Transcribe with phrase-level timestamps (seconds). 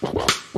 [0.00, 0.55] Queridos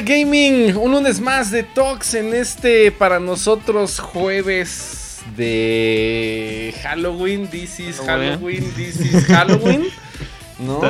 [0.00, 7.48] Gaming, un lunes más de Talks en este para nosotros jueves de Halloween.
[7.48, 9.86] This is Halloween, this is Halloween.
[10.58, 10.80] ¿No?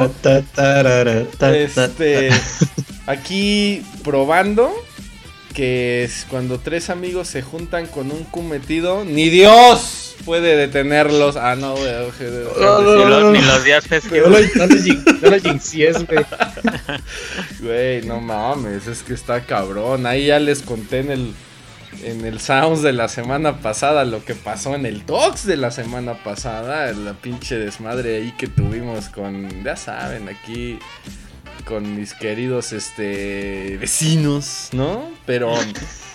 [1.41, 2.31] Este,
[3.07, 4.73] aquí probando
[5.55, 11.37] que es cuando tres amigos se juntan con un cometido, ni Dios puede detenerlos.
[11.37, 14.29] Ah, no, güey, oje, de- No, no, Ni no, ni los días festivos.
[14.29, 16.25] no lo jinxies, güey.
[17.61, 20.05] Güey, no mames, es que está cabrón.
[20.07, 21.35] Ahí ya les conté en el
[22.05, 25.71] en el Sounds de la semana pasada lo que pasó en el Talks de la
[25.71, 30.79] semana pasada, la pinche desmadre ahí que tuvimos con, ya saben, aquí
[31.65, 35.11] con mis queridos este vecinos, ¿no?
[35.25, 35.55] Pero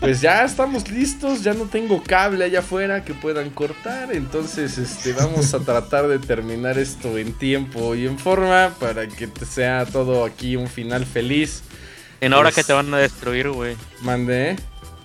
[0.00, 5.12] pues ya estamos listos, ya no tengo cable allá afuera que puedan cortar, entonces este
[5.12, 9.86] vamos a tratar de terminar esto en tiempo y en forma para que te sea
[9.86, 11.62] todo aquí un final feliz.
[12.20, 13.76] En hora Es- que te van a destruir, güey.
[14.00, 14.56] Mandé.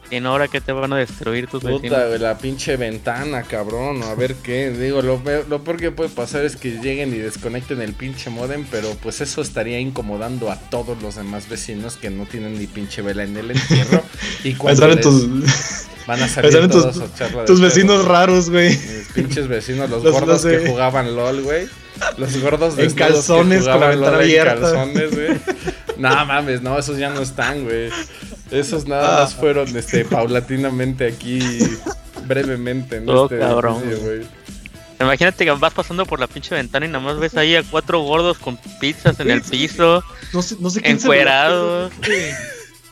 [0.09, 2.21] En hora que te van a destruir tus Puta, vecinos.
[2.21, 4.01] la pinche ventana, cabrón.
[4.03, 4.69] A ver qué.
[4.71, 8.29] Digo, lo, pe- lo peor que puede pasar es que lleguen y desconecten el pinche
[8.29, 12.67] modem, pero pues eso estaría incomodando a todos los demás vecinos que no tienen ni
[12.67, 14.01] pinche vela en el entierro.
[14.45, 15.27] y cuando les- tus,
[16.07, 18.69] van a salir salen tus, todos a echarla de tus vecinos raros, güey.
[18.69, 21.67] Mis pinches vecinos, los, Los- gordos los de- que jugaban LOL, güey.
[22.17, 24.61] Los gordos En desnudos que calzones, con la jugaban ventana LOL en abierta.
[24.61, 25.27] calzones, güey.
[25.97, 27.89] No mames, no, esos ya no están, güey.
[28.51, 29.37] Esos nada más Ah.
[29.39, 31.39] fueron este paulatinamente aquí
[32.25, 34.27] brevemente en Oh, este cabrón, edificio.
[34.99, 37.99] Imagínate que vas pasando por la pinche ventana y nada más ves ahí a cuatro
[38.01, 40.03] gordos con pizzas en el piso,
[40.33, 41.91] No sé, no sé quién se encuerados.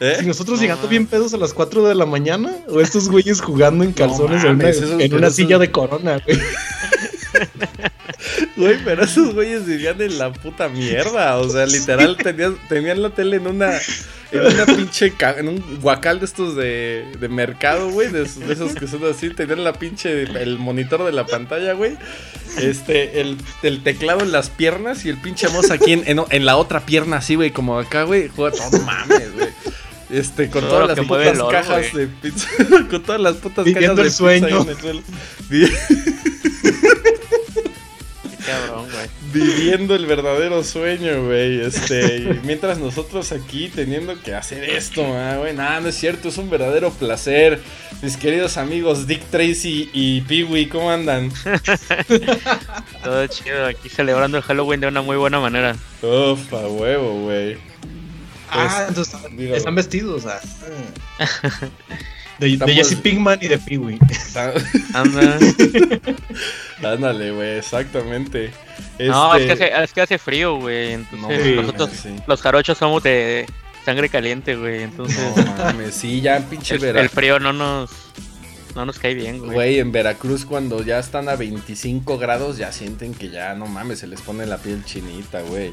[0.02, 0.18] ¿Eh?
[0.20, 3.40] Si nosotros No, llegando bien pedos a las 4 de la mañana, o estos güeyes
[3.42, 4.70] jugando en calzones en una,
[5.04, 6.38] en una silla de corona, güey.
[8.56, 11.38] Güey, pero esos güeyes vivían en la puta mierda.
[11.38, 13.78] O sea, literal, tenían, tenían la tele en una.
[14.32, 15.14] En una pinche.
[15.38, 18.08] En un guacal de estos de, de mercado, güey.
[18.10, 19.30] De, esos- de esos que son así.
[19.30, 20.24] Tenían la pinche.
[20.24, 21.98] El monitor de la pantalla, güey.
[22.58, 23.20] Este.
[23.20, 26.56] El, el teclado en las piernas y el pinche mouse aquí en, en, en la
[26.56, 27.52] otra pierna, así, güey.
[27.52, 28.30] Como acá, güey.
[28.30, 29.50] Juega todo mames, güey.
[30.10, 32.48] Este, con todas las putas oro, cajas de pizza.
[32.90, 34.62] con todas las putas Viviendo cajas de el pizza ahí sueño.
[34.64, 35.02] en el suelo.
[38.46, 39.08] Cabrón, güey.
[39.34, 41.62] Viviendo el verdadero sueño, güey.
[41.62, 45.54] Este, y mientras nosotros aquí teniendo que hacer esto, ah, güey.
[45.54, 47.62] Nada, no es cierto, es un verdadero placer.
[48.02, 51.32] Mis queridos amigos Dick Tracy y Peewee, ¿cómo andan?
[53.04, 55.76] Todo chido, aquí celebrando el Halloween de una muy buena manera.
[56.02, 57.58] Uf, a huevo, güey.
[58.50, 59.56] Ah, entonces dígalo.
[59.56, 60.40] están vestidos, ah.
[62.40, 64.00] De, de Estamos- Jesse Pinkman y de Peewee.
[66.84, 68.52] Ándale, güey, exactamente.
[69.00, 70.94] No, es Este, que, hace, es que hace frío, güey.
[70.94, 72.16] Entonces, nosotros, sí.
[72.28, 73.46] los jarochos, somos de
[73.86, 74.84] sangre caliente, güey.
[74.84, 77.90] Entonces, No mames, sí, ya en pinche el, el frío no nos,
[78.76, 79.52] no nos cae bien, güey.
[79.52, 84.00] Güey, en Veracruz cuando ya están a 25 grados ya sienten que ya, no mames,
[84.00, 85.72] se les pone la piel chinita, güey.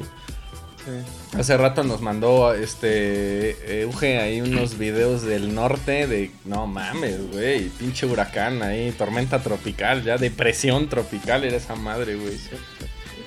[1.37, 7.69] Hace rato nos mandó este Euge ahí unos videos del norte de no mames, güey,
[7.69, 12.37] pinche huracán ahí, tormenta tropical, ya depresión tropical era esa madre, güey.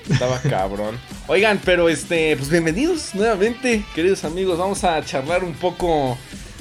[0.09, 0.97] Estaba cabrón.
[1.27, 4.57] Oigan, pero este, pues bienvenidos nuevamente, queridos amigos.
[4.57, 6.17] Vamos a charlar un poco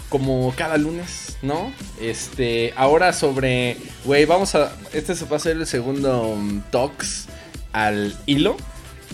[0.09, 1.73] como cada lunes, ¿no?
[2.01, 7.27] Este, ahora sobre, güey, vamos a, este se va a ser el segundo um, talks
[7.73, 8.57] al hilo,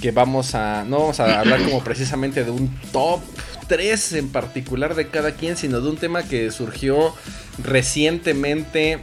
[0.01, 3.21] que vamos a, no vamos a hablar como precisamente de un top
[3.69, 7.15] 3 en particular de cada quien, sino de un tema que surgió
[7.63, 9.01] recientemente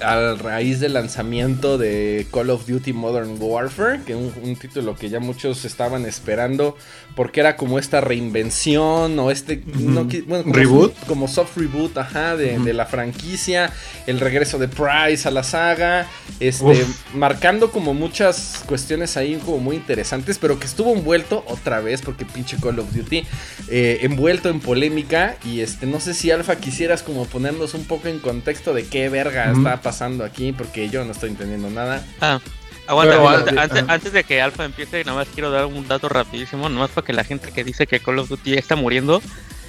[0.00, 5.08] a raíz del lanzamiento de Call of Duty Modern Warfare, que un, un título que
[5.08, 6.76] ya muchos estaban esperando,
[7.14, 10.94] porque era como esta reinvención o este no bueno, como, ¿Reboot?
[11.06, 13.72] como soft reboot, ajá, de, la franquicia,
[14.06, 16.06] el regreso de Price a la saga,
[16.40, 17.14] este, Uf.
[17.14, 22.24] marcando como muchas cuestiones ahí como muy interesantes, pero que estuvo envuelto otra vez, porque
[22.24, 23.24] pinche Call of Duty,
[23.68, 28.08] eh, envuelto en polémica y este, no sé si Alfa quisieras como ponernos un poco
[28.08, 32.04] en contexto de qué verga está pasando aquí, porque yo no estoy entendiendo nada.
[32.20, 32.40] Ah,
[32.88, 35.86] aguanta, Pero aguanta, antes- antes, antes de que Alpha empiece, nada más quiero dar un
[35.86, 38.74] dato rapidísimo, nomás para que la gente que dice que Call of Duty ya está
[38.74, 39.22] muriendo,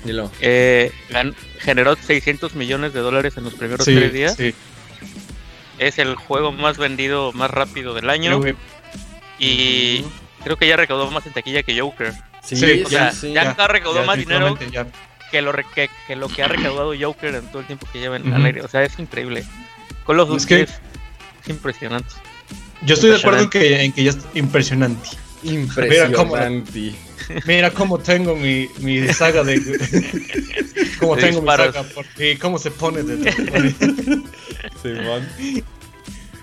[0.04, 0.32] Dilo.
[0.42, 0.92] eh,
[1.60, 4.36] generó 600 millones de dólares en los primeros tres días.
[4.36, 4.56] sí.
[5.78, 8.38] Es el juego más vendido, más rápido del año.
[8.40, 8.56] güey.
[9.38, 10.12] Y Ujú.
[10.46, 12.14] creo que ya recaudó más en taquilla que Joker.
[12.44, 13.34] Sí, Sí, sí, O sea, sí.
[13.34, 14.88] ya, ha recaudó Ya, más dinero ya.
[15.32, 18.00] que lo, re- que, que lo que ha recaudado Joker en todo el tiempo que
[18.00, 18.36] lleva en Ujú.
[18.36, 18.62] al aire.
[18.62, 19.44] O sea, es increíble.
[20.06, 20.70] Call of Es Duty que- es,
[21.44, 22.10] es impresionante.
[22.84, 25.10] Yo estoy de acuerdo en que, en que ya es impresionante.
[25.44, 26.94] Impresionante.
[27.48, 29.56] Mira cómo tengo mi, mi saga de.
[31.00, 31.68] cómo De tengo disparos.
[31.68, 34.24] mi saga, porque cómo se pone de.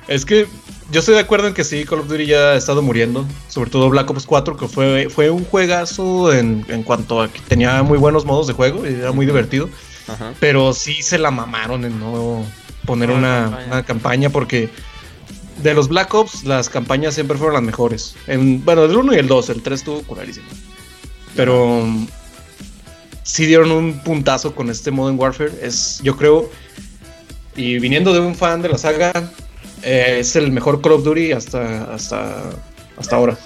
[0.08, 0.46] Es que
[0.90, 3.24] yo estoy de acuerdo en que sí, Call of Duty ya ha estado muriendo.
[3.48, 7.40] Sobre todo Black Ops 4, que fue, fue un juegazo en, en cuanto a que
[7.40, 9.70] tenía muy buenos modos de juego y era muy divertido.
[10.08, 10.32] Ajá.
[10.40, 12.44] Pero sí se la mamaron en no
[12.86, 13.66] poner Una una, campaña.
[13.66, 14.70] una campaña porque
[15.62, 18.14] de los Black Ops las campañas siempre fueron las mejores.
[18.26, 20.46] En, bueno, del 1 y el 2, el 3 estuvo curarísimo.
[21.36, 21.84] Pero
[23.22, 25.52] sí dieron un puntazo con este Modern Warfare.
[25.62, 26.50] Es, yo creo,
[27.56, 29.12] y viniendo de un fan de la saga,
[29.82, 32.50] eh, es el mejor Call of Duty hasta, hasta,
[32.96, 33.38] hasta ahora.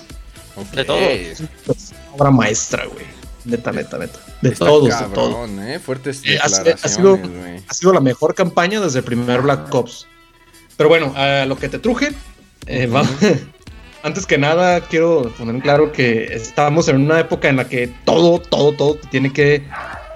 [0.56, 0.70] Ok.
[0.70, 0.98] De todo.
[0.98, 1.42] Es
[2.12, 3.04] obra maestra, güey.
[3.44, 4.18] Neta, neta, neta.
[4.42, 5.50] De Está todos, de todos.
[5.60, 5.78] ¿eh?
[5.78, 6.48] Fuertes Eh, ha-
[6.88, 7.18] sido-
[7.68, 10.06] ha sido la mejor campaña desde el primer Black Ops.
[10.76, 12.12] Pero bueno, a lo que te truje,
[12.66, 13.02] eh, va-
[14.02, 17.88] antes que nada quiero poner en claro que estamos en una época en la que
[18.04, 19.64] todo, todo, todo te tiene que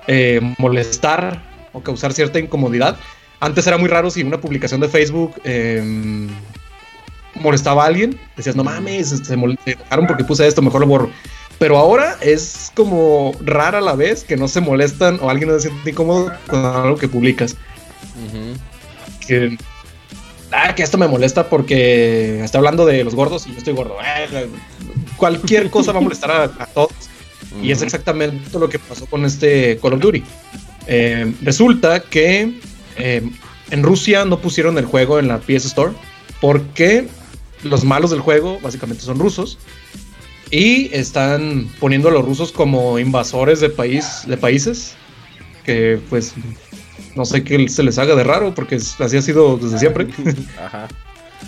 [0.06, 2.96] eh, molestar o causar cierta incomodidad.
[3.40, 6.28] Antes era muy raro si una publicación de Facebook eh,
[7.36, 10.86] molestaba a alguien, decías, no mames, se, mol- se enojaron porque puse esto, mejor lo
[10.86, 11.10] borro.
[11.60, 15.58] Pero ahora es como rara a la vez que no se molestan o alguien no
[15.58, 17.54] se siente incómodo con algo que publicas.
[19.26, 19.58] Que,
[20.52, 23.98] ah, que esto me molesta porque está hablando de los gordos y yo estoy gordo.
[24.00, 24.48] Eh,
[25.18, 26.94] cualquier cosa va a molestar a, a todos.
[27.62, 30.24] Y es exactamente lo que pasó con este Call of Duty.
[30.86, 32.58] Eh, resulta que
[32.96, 33.30] eh,
[33.70, 35.92] en Rusia no pusieron el juego en la PS Store
[36.40, 37.06] porque
[37.64, 39.58] los malos del juego básicamente son rusos
[40.50, 44.94] y están poniendo a los rusos como invasores de país de países
[45.64, 46.34] que pues
[47.14, 50.08] no sé qué se les haga de raro porque así ha sido desde siempre.
[50.58, 50.88] Ajá.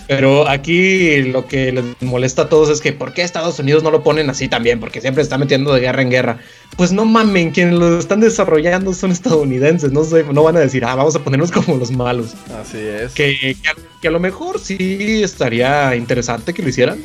[0.09, 3.91] Pero aquí lo que les molesta a todos es que ¿por qué Estados Unidos no
[3.91, 4.81] lo ponen así también?
[4.81, 6.39] Porque siempre está metiendo de guerra en guerra.
[6.77, 10.85] Pues no mamen, quienes lo están desarrollando son estadounidenses, no, sé, no van a decir,
[10.85, 12.35] ah, vamos a ponernos como los malos.
[12.59, 13.13] Así es.
[13.13, 16.99] Que, que, a, que a lo mejor sí estaría interesante que lo hicieran,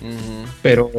[0.00, 0.44] Ujú.
[0.62, 0.90] pero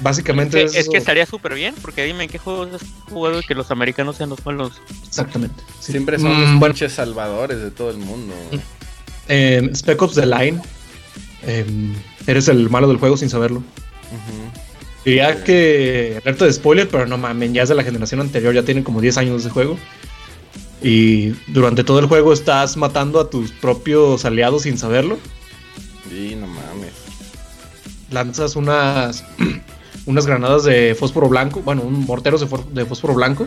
[0.00, 2.82] básicamente Es que, es eso- que estaría súper bien, porque dime en qué juegos has
[3.10, 4.72] jugado que los americanos sean los malos.
[5.06, 5.62] Exactamente.
[5.80, 5.92] sí.
[5.92, 8.34] Siempre son Mm, los bueno, pinches salvadores de todo el mundo.
[9.28, 10.60] eh, Spec Ops The Line,
[11.42, 11.66] eh,
[12.26, 13.62] eres el malo del juego sin saberlo.
[15.04, 15.42] Diría Sí.
[15.44, 18.84] que alerta de spoiler, pero no mamen, ya es de la generación anterior, ya tienen
[18.84, 19.78] como 10 años de juego.
[20.82, 25.18] Y durante todo el juego estás matando a tus propios aliados sin saberlo.
[26.10, 26.92] Y no mames.
[28.10, 29.24] Lanzas unas,
[30.08, 33.46] unas granadas de fósforo blanco, bueno, un mortero de, fósforo- de fósforo blanco,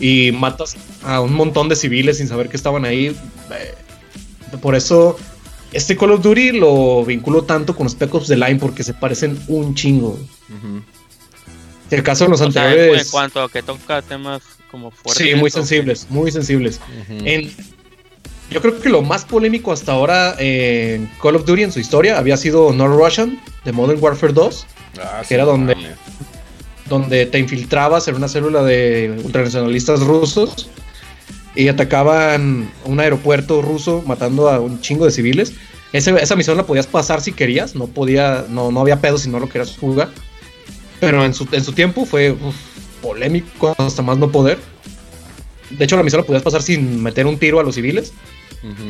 [0.00, 3.06] y matas a un montón de civiles sin saber que estaban ahí.
[3.50, 3.74] Eh,
[4.60, 5.16] Por eso,
[5.72, 9.38] este Call of Duty lo vinculo tanto con Spec Ops The Line porque se parecen
[9.48, 10.10] un chingo.
[10.10, 10.82] Ujú.
[11.90, 13.06] Si acaso los O sea, en- anteriores.
[13.06, 15.26] en cuanto a que toca temas como fuertes.
[15.26, 16.80] Sí, muy sensibles, muy sensibles.
[17.08, 17.50] En,
[18.50, 22.18] yo creo que lo más polémico hasta ahora en Call of Duty en su historia
[22.18, 24.66] había sido North Russian de Modern Warfare 2,
[25.02, 25.76] Ah, que era donde-
[26.88, 30.68] donde te infiltrabas en una célula de ultranacionalistas rusos
[31.54, 35.52] y atacaban un aeropuerto ruso matando a un chingo de civiles.
[35.92, 39.28] Ese- esa misión la podías pasar si querías, no podía, no, no había pedo si
[39.30, 40.10] no lo querías jugar.
[41.00, 42.54] Pero en su, en su tiempo fue uf,
[43.00, 44.58] polémico hasta más no poder.
[45.70, 48.12] De hecho, la misión la podías pasar sin meter un tiro a los civiles.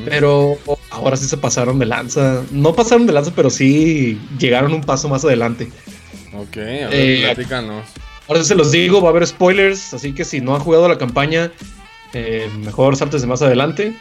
[0.05, 0.57] Pero
[0.95, 2.43] ahora sí se pasaron de lanza.
[2.51, 5.71] No pasaron de lanza, pero sí llegaron un paso más adelante.
[6.35, 7.85] Ok, a ver, Eh, platícanos.
[8.29, 10.89] Ahora sí se los digo, va a haber spoilers, así que si no han jugado
[10.89, 11.53] la campaña,
[12.13, 13.95] eh, mejor saltes más adelante.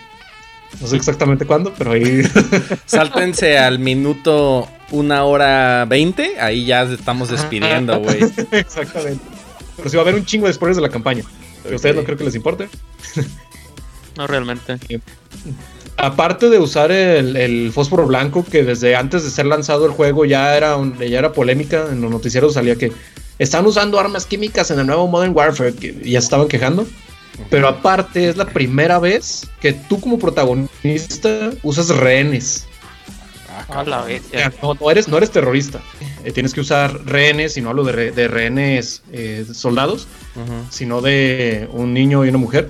[0.81, 2.23] No sé exactamente cuándo, pero ahí...
[2.85, 6.39] Sáltense al minuto una hora veinte.
[6.39, 8.21] Ahí ya estamos despidiendo, güey.
[8.51, 9.23] exactamente.
[9.77, 11.23] Pero sí va a haber un chingo de spoilers de la campaña.
[11.63, 12.69] Que a ustedes no creo que les importe.
[14.17, 14.77] No realmente.
[16.03, 20.25] Aparte de usar el, el fósforo blanco, que desde antes de ser lanzado el juego
[20.25, 22.91] ya era, un- ya era polémica, en los noticieros salía que
[23.39, 26.85] están usando armas químicas en el nuevo Modern Warfare, que ya se estaban quejando.
[27.49, 32.65] Pero aparte es la primera vez que tú como protagonista usas rehenes.
[33.49, 34.07] Ah, A la cabrón.
[34.07, 34.53] bestia.
[34.61, 35.79] No, no eres, no eres terrorista.
[36.25, 40.07] eh, tienes que usar rehenes, y no hablo de, re- de rehenes eh, soldados,
[40.69, 42.69] sino de un niño y una mujer.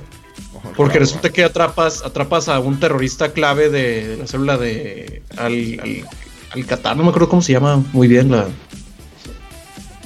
[0.75, 6.07] Porque resulta que atrapas, atrapas a un terrorista clave de la célula de Al, al,
[6.51, 8.47] Alcatar, no me acuerdo cómo se llama muy bien la.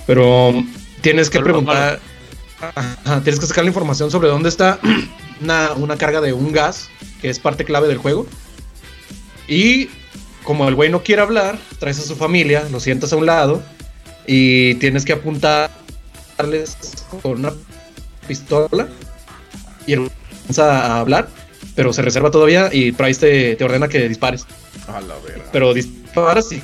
[0.06, 0.54] Pero
[1.02, 2.00] tienes que preguntar.
[2.60, 4.80] Ajá, tienes que sacar la información sobre dónde está
[5.42, 6.90] una, una carga de un gas,
[7.22, 8.26] que es parte clave del juego.
[9.48, 9.90] Y
[10.44, 13.62] como el güey no quiere hablar, traes a su familia, lo sientas a un lado
[14.26, 16.78] y tienes que apuntarles
[17.22, 17.54] con una
[18.28, 18.88] pistola
[19.86, 20.12] y el
[20.60, 21.28] a hablar,
[21.76, 24.46] pero se reserva todavía y Price te, te ordena que dispares.
[24.88, 25.44] A la verga.
[25.52, 26.62] Pero disparas y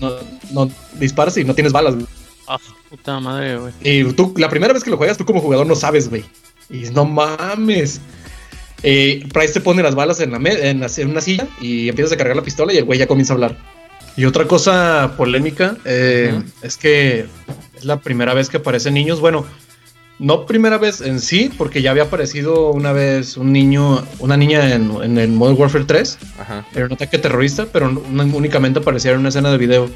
[0.00, 0.10] no,
[0.52, 1.94] no disparas y no tienes balas.
[1.94, 2.06] güey.
[2.48, 3.72] Ah, puta madre, güey.
[3.82, 6.24] Y tú, la primera vez que lo juegas, tú como jugador no sabes, güey.
[6.70, 8.00] Y no mames.
[8.82, 12.12] Eh, Price te pone las balas en, la en, la- en una silla y empiezas
[12.12, 13.56] a cargar la pistola y el güey ya comienza a hablar.
[14.16, 17.26] Y otra cosa polémica eh, es que
[17.76, 19.20] es la primera vez que aparecen niños.
[19.20, 19.46] Bueno,
[20.22, 24.72] no primera vez en sí, porque ya había aparecido una vez un niño, una niña
[24.74, 26.66] en, en el Modern Warfare 3, Ajá.
[26.74, 28.00] era un ataque terrorista, pero no-
[28.36, 29.90] únicamente aparecía en una escena de video.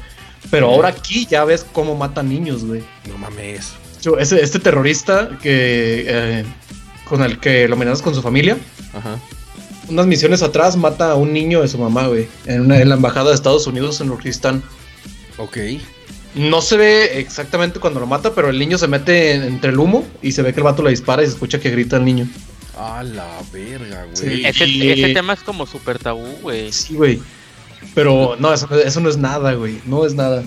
[0.51, 2.83] Pero ahora aquí ya ves cómo matan niños, güey.
[3.09, 3.71] No mames.
[4.01, 6.45] Yo, ese- este terrorista que eh,
[7.09, 8.57] con el que lo amenazas con su familia,
[8.93, 9.17] Ajá.
[9.89, 12.95] unas misiones atrás mata a un niño de su mamá, güey, en, una- en la
[12.95, 14.61] embajada de Estados Unidos en Urquistán.
[15.37, 15.57] Ok.
[16.37, 19.79] No se ve exactamente cuando lo mata, pero el niño se mete en- entre el
[19.79, 22.05] humo y se ve que el vato le dispara y se escucha que grita el
[22.05, 22.27] niño.
[22.77, 24.15] A la verga, güey.
[24.15, 24.45] Sí.
[24.45, 26.71] Ese, Y- ese tema es como súper tabú, güey.
[26.71, 27.19] Sí, güey.
[27.95, 29.79] Pero no, eso, eso no es nada, güey.
[29.85, 30.43] No es nada.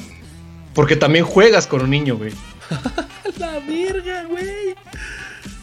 [0.74, 2.32] Porque también juegas con un niño, güey.
[3.38, 4.74] La verga, güey.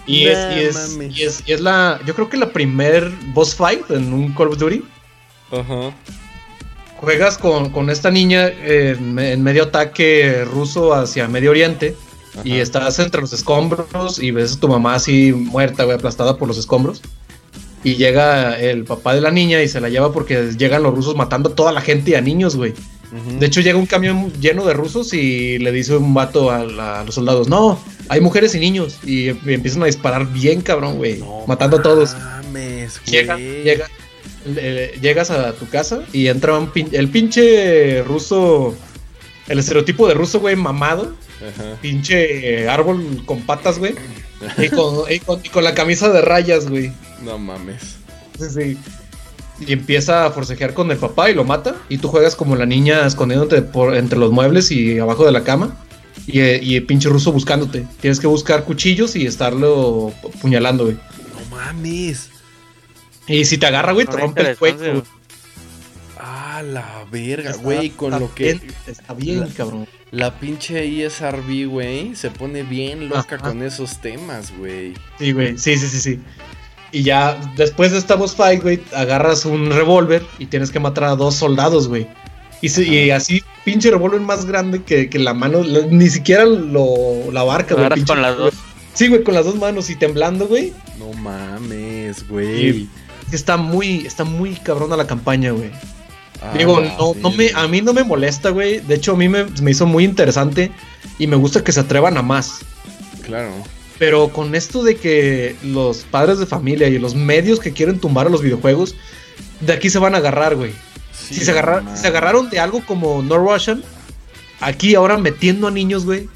[0.06, 1.18] Y, Nah, es, y, es, mames.
[1.18, 2.00] y, es, y es la.
[2.06, 4.84] Yo creo que la primer boss fight en un Call of Duty.
[5.52, 5.94] Ajá.
[6.98, 11.96] Juegas con, con esta niña en, me- en medio ataque ruso hacia Medio Oriente.
[12.44, 16.48] Y estás entre los escombros y ves a tu mamá así muerta, güey, aplastada por
[16.48, 17.02] los escombros.
[17.84, 21.16] Y llega el papá de la niña y se la lleva porque llegan los rusos
[21.16, 22.74] matando a toda la gente y a niños, güey.
[23.40, 27.00] De hecho, llega un camión lleno de rusos y le dice un vato a, la-
[27.00, 29.00] a los soldados: No, hay mujeres y niños.
[29.04, 31.18] Y, y empiezan a disparar bien, cabrón, güey.
[31.20, 32.16] No matando a todos.
[33.06, 33.88] Llega, llega,
[34.58, 38.76] eh, llegas a tu casa y entra un pin- el pinche ruso,
[39.48, 41.76] el estereotipo de ruso, güey, mamado, Ajá.
[41.82, 43.96] pinche eh, árbol con patas, güey,
[44.58, 46.92] y con, y con- y con la camisa de rayas, güey.
[47.24, 47.96] No mames.
[48.40, 48.78] Sí, sí.
[49.68, 51.76] Y empieza a forcejear con el papá y lo mata.
[51.90, 55.44] Y tú juegas como la niña escondiéndote por, entre los muebles y abajo de la
[55.44, 55.76] cama.
[56.28, 57.88] Y, eh, y el pinche ruso buscándote.
[58.00, 60.96] Tienes que buscar cuchillos y estarlo puñalando, güey.
[61.34, 62.30] No mames.
[63.28, 64.78] Y si te agarra, güey, te rompe el cuello.
[64.94, 65.04] güey.
[66.20, 67.90] A la verga, güey.
[67.92, 68.54] Con está lo que.
[68.56, 69.88] bien, está bien, la- cabrón.
[70.12, 73.50] La pinche ISRB, güey, se pone bien loca Ajá.
[73.50, 74.94] con esos temas, güey.
[75.20, 75.58] Sí, güey.
[75.58, 76.20] Sí, sí, sí, sí.
[76.94, 81.04] Y ya después de esta boss fight, güey, agarras un revólver y tienes que matar
[81.04, 82.08] a dos soldados, güey.
[82.62, 86.46] Y, se- y así, pinche revólver más grande que, que la mano, la- ni siquiera
[86.46, 88.04] lo, la abarca, Lo güey.
[88.06, 88.54] con las dos.
[88.94, 90.74] Sí, güey, con las dos manos y temblando, güey.
[90.98, 92.88] No mames, güey.
[93.32, 95.72] Está muy, está muy cabrona la campaña, güey.
[96.58, 98.80] Digo, la no, no me, a mí no me molesta, güey.
[98.80, 100.72] De hecho, a mí me, me hizo muy interesante
[101.18, 102.60] y me gusta que se atrevan a más.
[103.26, 103.52] Claro.
[103.98, 108.28] Pero con esto de que los padres de familia y los medios que quieren tumbar
[108.28, 108.96] a los videojuegos,
[109.62, 110.72] de aquí se van a agarrar, güey.
[111.12, 113.84] Sí, si, se agarra- si se agarraron de algo como No Russian,
[114.62, 116.30] aquí ahora metiendo a niños, güey,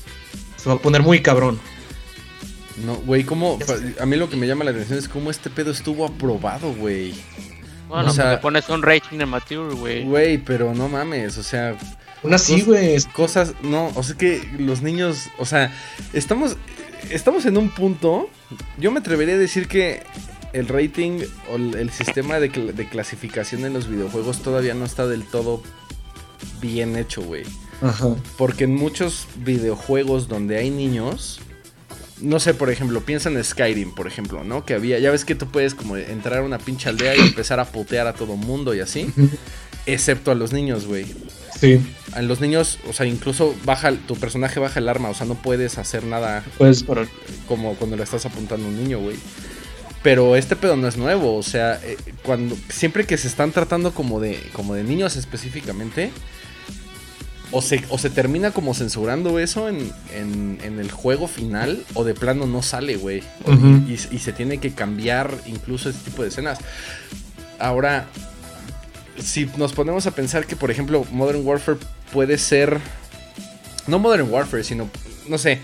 [0.57, 1.59] se va a poner muy cabrón.
[2.85, 3.59] No, güey, ¿cómo?
[3.99, 7.13] A mí lo que me llama la atención es cómo este pedo estuvo aprobado, güey.
[7.87, 10.03] Bueno, O sea- pues le pones un rating de mature, güey.
[10.05, 11.75] Güey, pero no mames, o sea,
[12.23, 12.65] Aún así, Pues-
[13.05, 13.13] güey.
[13.13, 15.73] cosas, no, o sea que los niños, o sea,
[16.13, 16.55] estamos,
[17.09, 18.29] estamos en un punto,
[18.77, 20.03] yo me atrevería a decir que
[20.53, 21.21] el rating
[21.51, 25.23] o el, el sistema de, cl- de clasificación en los videojuegos todavía no está del
[25.23, 25.63] todo
[26.61, 27.43] bien hecho, güey.
[27.81, 28.15] Ajá.
[28.37, 31.39] Porque en muchos videojuegos donde hay niños,
[32.21, 34.65] no sé, por ejemplo, piensa en Skyrim, por ejemplo, ¿no?
[34.65, 37.59] Que había, ya ves que tú puedes como entrar a una pinche aldea y empezar
[37.59, 39.11] a putear a todo mundo y así,
[39.85, 41.05] excepto a los niños, güey.
[41.59, 41.79] Sí,
[42.13, 45.35] A los niños, o sea, incluso baja, tu personaje baja el arma, o sea, no
[45.35, 46.43] puedes hacer nada
[46.87, 47.05] para.
[47.47, 49.17] como cuando le estás apuntando a un niño, güey.
[50.01, 53.93] Pero este pedo no es nuevo, o sea, eh, cuando siempre que se están tratando
[53.93, 56.09] como de como de niños específicamente,
[57.51, 62.03] o se, o se termina como censurando eso en, en- en el juego final, o
[62.03, 63.23] de plano no sale, güey.
[63.89, 66.59] Y, y se tiene que cambiar incluso este tipo de escenas.
[67.59, 68.07] Ahora,
[69.21, 71.77] si nos ponemos a pensar que, por ejemplo, Modern Warfare
[72.13, 72.79] puede ser
[73.87, 74.89] no Modern Warfare, sino,
[75.27, 75.59] no sé,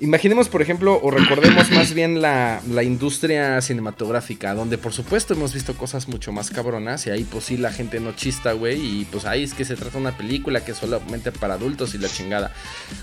[0.00, 5.74] Imaginemos, por ejemplo, o recordemos más bien la, industria cinematográfica, donde por supuesto hemos visto
[5.74, 9.24] cosas mucho más cabronas y ahí pues sí la gente no chista, güey, y pues
[9.24, 12.08] ahí es que se trata de una película que es solamente para adultos y la
[12.08, 12.52] chingada.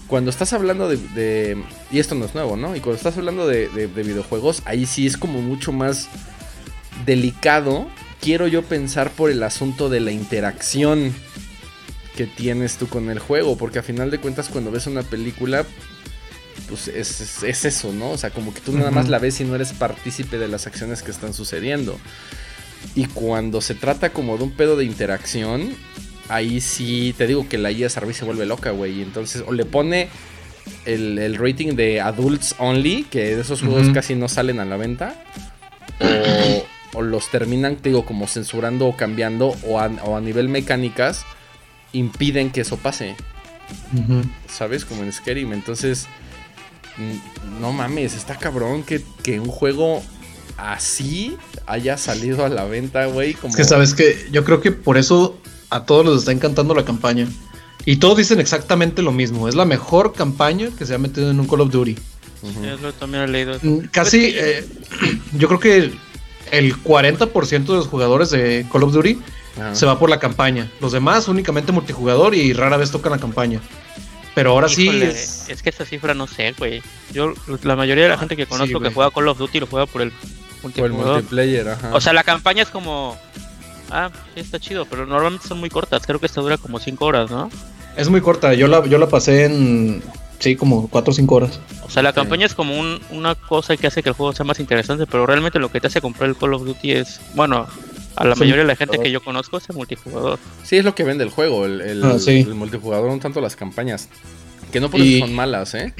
[0.07, 1.57] Cuando estás hablando de...
[1.91, 2.75] y esto no es nuevo, ¿no?
[2.75, 6.07] Y cuando estás hablando de, de videojuegos, ahí sí es como mucho más
[7.05, 7.87] delicado,
[8.21, 11.13] quiero yo pensar por el asunto de la interacción
[12.15, 15.65] que tienes tú con el juego, porque a final de cuentas cuando ves una película
[16.67, 18.11] pues es, eso, ¿no?
[18.11, 20.67] O sea, como que tú nada más la ves y no eres partícipe de las
[20.67, 21.99] acciones que están sucediendo.
[22.95, 25.75] Y cuando se trata como de un pedo de interacción,
[26.29, 29.01] ahí sí te digo que la IA se vuelve loca, güey.
[29.01, 30.09] Entonces, o le pone
[30.85, 35.23] el, rating de adults only, que de esos juegos casi no salen a la venta,
[36.93, 41.25] o, los terminan, te digo, como censurando o cambiando, o a, o a nivel mecánicas,
[41.91, 43.15] impiden que eso pase.
[44.47, 44.85] ¿Sabes?
[44.85, 45.53] Como en Skyrim.
[45.53, 46.07] Entonces
[47.59, 50.03] no mames, está cabrón que, un juego
[50.57, 51.37] así
[51.67, 53.33] haya salido a la venta, güey.
[53.33, 53.51] Como...
[53.51, 55.37] Es que sabes que yo creo que por eso
[55.69, 57.27] a todos les está encantando la campaña.
[57.85, 59.47] Y todos dicen exactamente lo mismo.
[59.47, 61.95] Es la mejor campaña que se ha metido en un Call of Duty.
[62.99, 63.59] también he leído.
[63.61, 64.65] Mm, casi, eh,
[65.37, 65.91] yo creo que
[66.51, 69.19] el 40% de los jugadores de Call of Duty
[69.73, 70.69] se va por la campaña.
[70.81, 73.61] Los demás únicamente multijugador y rara vez tocan la campaña.
[74.35, 74.89] Pero ahora sí.
[75.01, 75.47] Es...
[75.63, 76.83] que esa cifra no sé, güey.
[77.13, 79.67] Yo, la mayoría de la ah, gente que conozco que juega Call of Duty lo
[79.67, 80.11] juega por el
[80.61, 81.69] multiplayer.
[81.69, 81.95] ajá.
[81.95, 83.17] O sea, la campaña es como.
[83.89, 86.05] Ah, sí, está chido, pero normalmente son muy cortas.
[86.05, 87.49] Creo que esta dura como 5 horas, ¿no?
[87.95, 88.53] Es muy corta.
[88.53, 90.03] Yo la, yo la pasé en.
[90.39, 91.59] Sí, como 4 o 5 horas.
[91.83, 92.73] O sea, la campaña es como
[93.09, 95.87] una cosa que hace que el juego sea más interesante, pero realmente lo que te
[95.87, 97.21] hace comprar el Call of Duty es.
[97.35, 97.67] Bueno,
[98.15, 100.39] a la mayoría de la gente que yo conozco es el multijugador.
[100.63, 102.17] Sí, es lo que vende el juego, el, ah,
[102.53, 104.09] multijugador, no tanto las campañas.
[104.71, 105.93] Que no por eso son malas, ¿eh?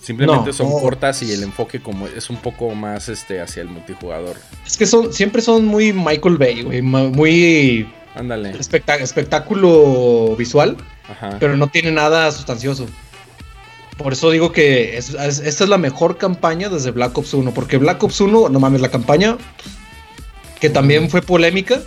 [0.00, 4.36] Simplemente son cortas y el enfoque como es un poco más este hacia el multijugador.
[4.64, 8.54] Es que son siempre son muy Michael Bay, güey, muy Ándale.
[8.58, 10.76] espectáculo visual,
[11.08, 11.36] Ajá.
[11.38, 12.86] pero no tiene nada sustancioso.
[13.96, 18.02] Por eso digo que esta es la mejor campaña desde Black Ops 1, porque Black
[18.02, 19.38] Ops 1, no mames, la campaña
[20.60, 21.80] que también fue polémica.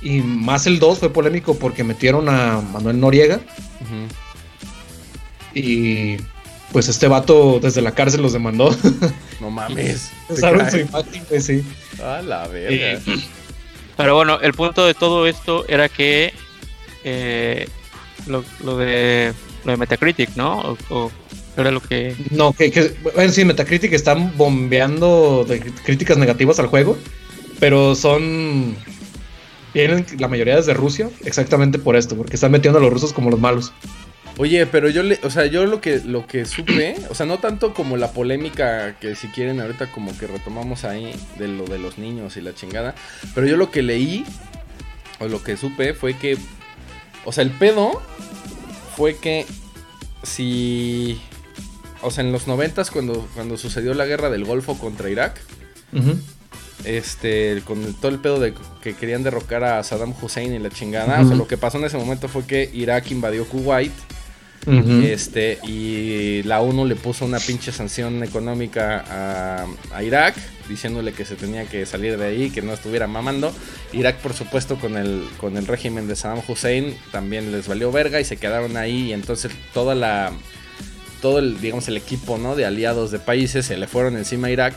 [0.00, 3.40] Y más el 2 fue polémico porque metieron a Manuel Noriega.
[5.54, 6.16] Y
[6.72, 8.74] pues este vato desde la cárcel los demandó.
[9.40, 10.12] No mames.
[10.28, 11.64] Usaron su imagen, pues sí.
[12.00, 13.00] A la verga.
[13.96, 16.32] pero bueno, el punto de todo esto era que
[17.02, 17.66] eh,
[18.28, 18.44] lo,
[18.76, 20.78] de lo de Metacritic, ¿no?
[20.90, 21.10] O,
[21.56, 22.14] era lo que.
[22.30, 26.96] No, que, que bueno, sí, Metacritic están bombeando de críticas negativas al juego
[27.62, 28.74] pero son.
[29.72, 33.30] Vienen la mayoría desde Rusia, exactamente por esto, porque están metiendo a los rusos como
[33.30, 33.72] los malos.
[34.36, 37.38] Oye, pero yo le, o sea, yo lo que lo que supe, o sea, no
[37.38, 41.78] tanto como la polémica que si quieren ahorita como que retomamos ahí de lo de
[41.78, 42.96] los niños y la chingada,
[43.32, 44.24] pero yo lo que leí
[45.20, 46.36] o lo que supe fue que
[47.24, 48.02] o sea, el pedo
[48.96, 49.46] fue que
[50.24, 51.20] si
[52.00, 55.40] o sea, en los noventas cuando cuando sucedió la guerra del Golfo contra Irak,
[56.84, 61.20] este, con todo el pedo de que querían derrocar a Saddam Hussein y la chingada.
[61.20, 63.92] O sea, lo que pasó en ese momento fue que Irak invadió Kuwait.
[64.64, 70.36] Este, y la ONU le puso una pinche sanción económica a, Irak,
[70.68, 73.52] diciéndole que se tenía que salir de ahí, que no estuviera mamando.
[73.92, 78.20] Irak, por supuesto, con el, con el régimen de Saddam Hussein, también les valió verga
[78.20, 79.08] y se quedaron ahí.
[79.08, 80.32] Y entonces toda la,
[81.20, 82.54] todo el, digamos, el equipo, ¿no?
[82.54, 84.74] De aliados de países se le fueron encima a Irak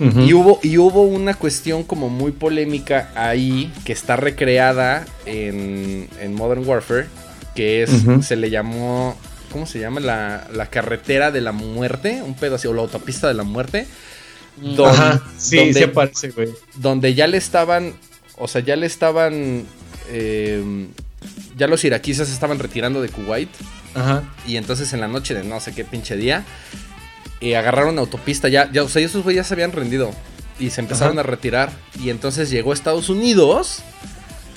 [0.00, 6.66] y, hubo, y hubo una cuestión como muy polémica ahí que está recreada en, Modern
[6.66, 7.06] Warfare,
[7.54, 7.90] que es,
[8.22, 9.16] se le llamó,
[9.52, 10.00] ¿cómo se llama?
[10.00, 13.86] La, carretera de la muerte, un pedo así, o la autopista de la muerte.
[14.56, 16.48] Donde, sí, se aparece, güey.
[16.76, 17.94] Donde ya le estaban,
[18.36, 19.64] o sea, ya le estaban,
[20.12, 20.88] em,
[21.56, 23.48] ya los iraquíes se estaban retirando de Kuwait.
[23.94, 24.24] Ajá.
[24.46, 26.44] Y entonces en la noche de no sé qué pinche día,
[27.44, 28.48] y agarraron autopista.
[28.48, 30.10] Ya, ya, o sea, esos güeyes ya se habían rendido.
[30.58, 31.70] Y se empezaron a retirar.
[32.02, 33.82] Y entonces llegó Estados Unidos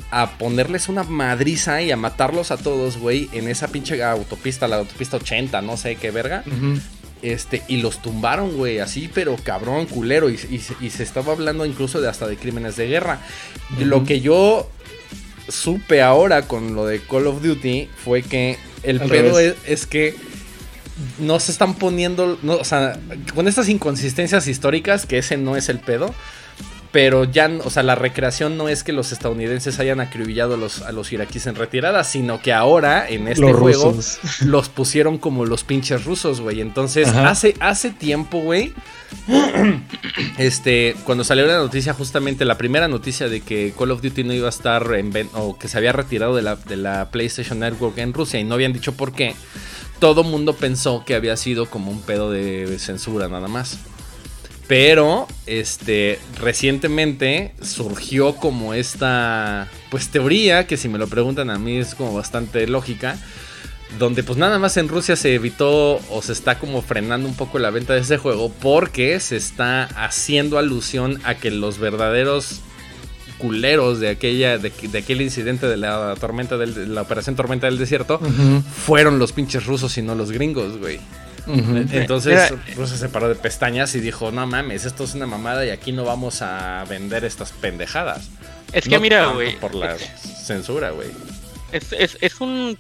[0.10, 4.78] a ponerles una madriza y a matarlos a todos, güey, en esa pinche autopista, la
[4.78, 6.44] autopista 80, no sé qué verga.
[7.22, 10.30] Este, y los tumbaron, güey, así, pero cabrón, culero.
[10.30, 13.20] Y, se estaba hablando incluso de hasta de crímenes de guerra.
[13.80, 14.70] Lo que yo
[15.50, 20.16] supe ahora con lo de Call of Duty fue que el pedo es, que
[21.20, 23.00] no se están poniendo, o sea,
[23.34, 26.14] con estas inconsistencias históricas, que ese no es el pedo,
[26.92, 30.82] Pero ya, o sea, la recreación no es que los estadounidenses hayan acribillado a los,
[30.82, 33.96] a los iraquíes en retirada, sino que ahora en este juego
[34.46, 36.62] los pusieron como los pinches rusos, güey.
[36.62, 38.74] Entonces, hace, hace tiempo, güey,
[40.38, 44.34] este, cuando salió la noticia, justamente la primera noticia de que Call of Duty no
[44.34, 47.98] iba a estar en, o que se había retirado de la, de la PlayStation Network
[47.98, 49.36] en Rusia y no habían dicho por qué,
[50.00, 53.78] todo mundo pensó que había sido como un pedo de censura nada más.
[54.68, 61.78] Pero, este, recientemente surgió como esta, pues teoría, que si me lo preguntan a mí
[61.78, 63.18] es como bastante lógica,
[63.98, 67.60] donde pues nada más en Rusia se evitó o se está como frenando un poco
[67.60, 72.60] la venta de ese juego porque se está haciendo alusión a que los verdaderos
[73.38, 78.20] culeros de aquella de, aquel incidente de la tormenta de la operación tormenta del desierto
[78.86, 81.00] fueron los pinches rusos y no los gringos, güey.
[81.48, 85.70] Entonces Rusia se paró de pestañas y dijo, no mames, esto es una mamada y
[85.70, 88.30] aquí no vamos a vender estas pendejadas.
[88.74, 89.56] Es que mira, güey.
[89.58, 91.10] Por la censura, güey.
[91.72, 92.78] Es, es, es, un...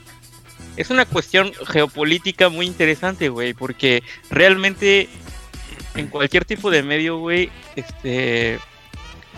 [0.75, 5.09] Es una cuestión geopolítica muy interesante, güey, porque realmente
[5.95, 8.59] en cualquier tipo de medio, güey, este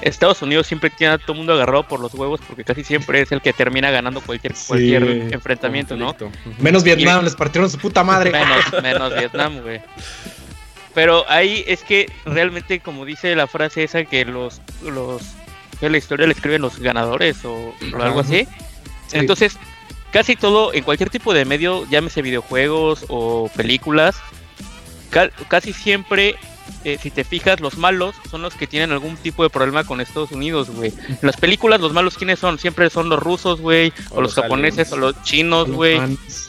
[0.02, 3.22] Estados Unidos siempre tiene a todo el mundo agarrado por los huevos porque casi siempre
[3.22, 6.16] es el que termina ganando cualquier, cualquier enfrentamiento, ¿no?
[6.60, 8.32] Menos Vietnam, les partieron su puta madre.
[8.32, 9.82] Menos, menos Vietnam, güey.
[10.94, 15.22] Pero ahí es que realmente, como dice la frase esa, que los, los
[15.80, 18.48] que la historia le escriben los ganadores o, algo así.
[19.12, 19.58] Entonces,
[20.12, 24.18] casi todo, en cualquier tipo de medio, llámese videojuegos o películas,
[25.48, 26.36] casi siempre
[26.84, 30.02] eh, si te fijas, los malos son los que tienen algún tipo de problema con
[30.02, 30.94] Estados Unidos, güey.
[31.08, 32.60] En las películas, los malos, ¿quiénes son?
[32.60, 36.00] Siempre son los rusos, güey, o, los, japoneses, o los chinos, güey.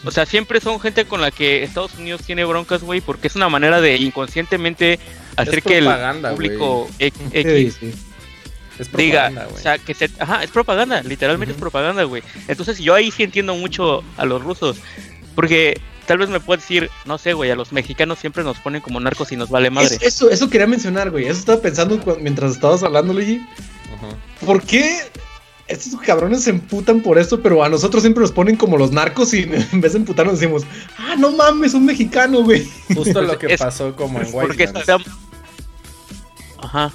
[0.05, 3.37] O sea, siempre son gente con la que Estados Unidos tiene broncas, güey, porque es
[3.37, 4.99] una manera de inconscientemente
[5.37, 5.89] hacer que el
[6.31, 7.79] público X,
[8.97, 12.23] diga, o sea, que se, ajá, es propaganda, literalmente es propaganda, güey.
[12.49, 14.79] Entonces yo ahí sí entiendo mucho a los rusos,
[15.35, 18.81] porque tal vez me puedes decir, no sé, güey, a los mexicanos siempre nos ponen
[18.81, 19.97] como narcos y nos vale madre.
[20.01, 21.27] eso, eso quería mencionar, güey.
[21.27, 23.41] Eso estaba pensando mientras estabas hablando, Luigi.
[24.45, 25.03] ¿Por qué
[25.69, 29.33] estos cabrones se emputan por esto, pero a nosotros siempre nos ponen como los narcos
[29.35, 29.43] y
[29.73, 30.65] en vez de emputarnos decimos,
[30.99, 32.69] ah, no mames, un mexicano, güey.
[32.93, 34.67] Justo lo que pasó como en White
[36.59, 36.93] Ajá.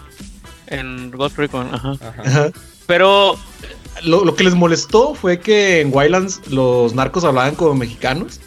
[0.67, 1.93] En Ghost Recon, ajá.
[2.01, 2.51] ajá.
[2.85, 3.39] Pero
[4.03, 8.41] lo, lo, que les molestó fue que en Wildlands los narcos hablaban como mexicanos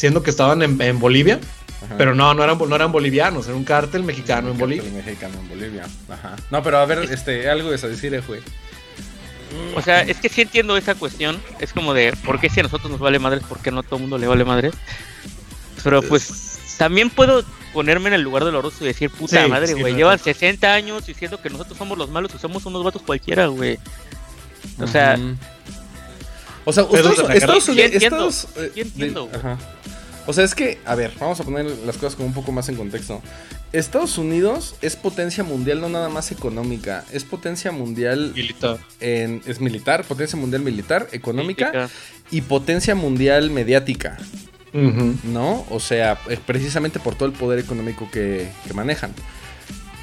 [0.00, 1.38] siendo que estaban en, Bolivia.
[1.98, 4.90] Pero no, no eran, no eran bolivianos, era un cártel mexicano en Bolivia.
[4.90, 5.86] mexicano en Bolivia.
[6.08, 6.36] Ajá.
[6.50, 8.40] No, pero a ver, este, algo de eso decir, güey.
[9.76, 11.38] O sea, es que sí entiendo esa cuestión.
[11.58, 13.42] Es como de, ¿por qué si a nosotros nos vale madres?
[13.44, 14.72] ¿Por qué no a todo el mundo le vale madres?
[15.84, 19.74] Pero pues, también puedo ponerme en el lugar de los rusos y decir, puta madre,
[19.74, 19.94] güey.
[19.94, 23.78] llevan 60 años diciendo que nosotros somos los malos y somos unos vatos cualquiera, güey.
[24.78, 25.18] O sea,
[26.70, 28.48] o sea, Estados, Unidos.
[30.26, 32.68] O sea, es que, a ver, vamos a poner las cosas como un poco más
[32.68, 33.20] en contexto.
[33.72, 38.78] Estados Unidos es potencia mundial no nada más económica, es potencia mundial militar.
[39.00, 41.88] En, es militar, potencia mundial militar, económica
[42.30, 44.18] y potencia mundial mediática.
[44.72, 45.66] ¿No?
[45.70, 49.12] O sea, precisamente por todo el poder económico que, que manejan.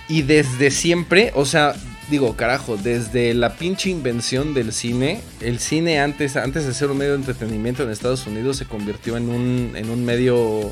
[0.10, 1.76] Y desde siempre, o sea,
[2.10, 6.98] digo, carajo, desde la pinche invención del cine, el cine antes, antes de ser un
[6.98, 10.72] medio de entretenimiento en Estados Unidos se convirtió en un, en un medio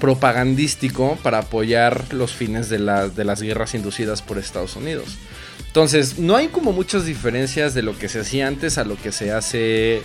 [0.00, 5.18] propagandístico para apoyar los fines de, de las guerras inducidas por Estados Unidos.
[5.66, 9.12] Entonces, no hay como muchas diferencias de lo que se hacía antes a lo que
[9.12, 10.02] se hace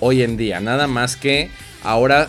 [0.00, 0.60] hoy en día.
[0.60, 1.50] Nada más que
[1.82, 2.28] ahora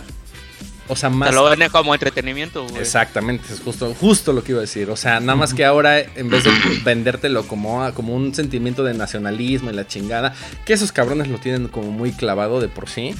[0.88, 1.30] o sea, más.
[1.30, 2.82] Te lo venden como entretenimiento, güey.
[2.82, 4.90] Exactamente, es justo, justo lo que iba a decir.
[4.90, 6.52] O sea, nada más que ahora, en vez de
[6.84, 10.34] vendértelo como, como un sentimiento de nacionalismo y la chingada,
[10.66, 13.14] que esos cabrones lo tienen como muy clavado de por sí.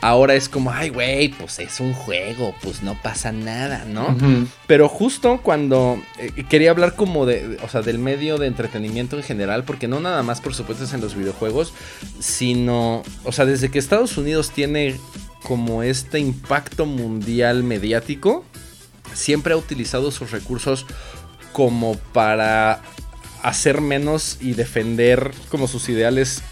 [0.00, 4.14] Ahora es como, ay, güey, pues es un juego, pues no pasa nada, ¿no?
[4.66, 9.22] Pero justo cuando eh, quería hablar como de, o sea, del medio de entretenimiento en
[9.22, 11.72] general, porque no nada más, por supuesto, es en los videojuegos,
[12.18, 15.00] sino, o sea, desde que Estados Unidos tiene
[15.44, 18.44] como este impacto mundial mediático,
[19.12, 20.86] siempre ha utilizado sus recursos
[21.52, 22.82] como para
[23.42, 26.42] hacer menos y defender como sus ideales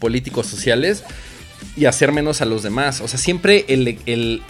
[0.00, 1.04] políticos sociales
[1.76, 3.00] y hacer menos a los demás.
[3.00, 4.42] O sea, siempre el, el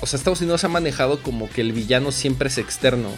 [0.00, 3.10] o sea, Estados Unidos ha manejado como que el villano siempre es externo.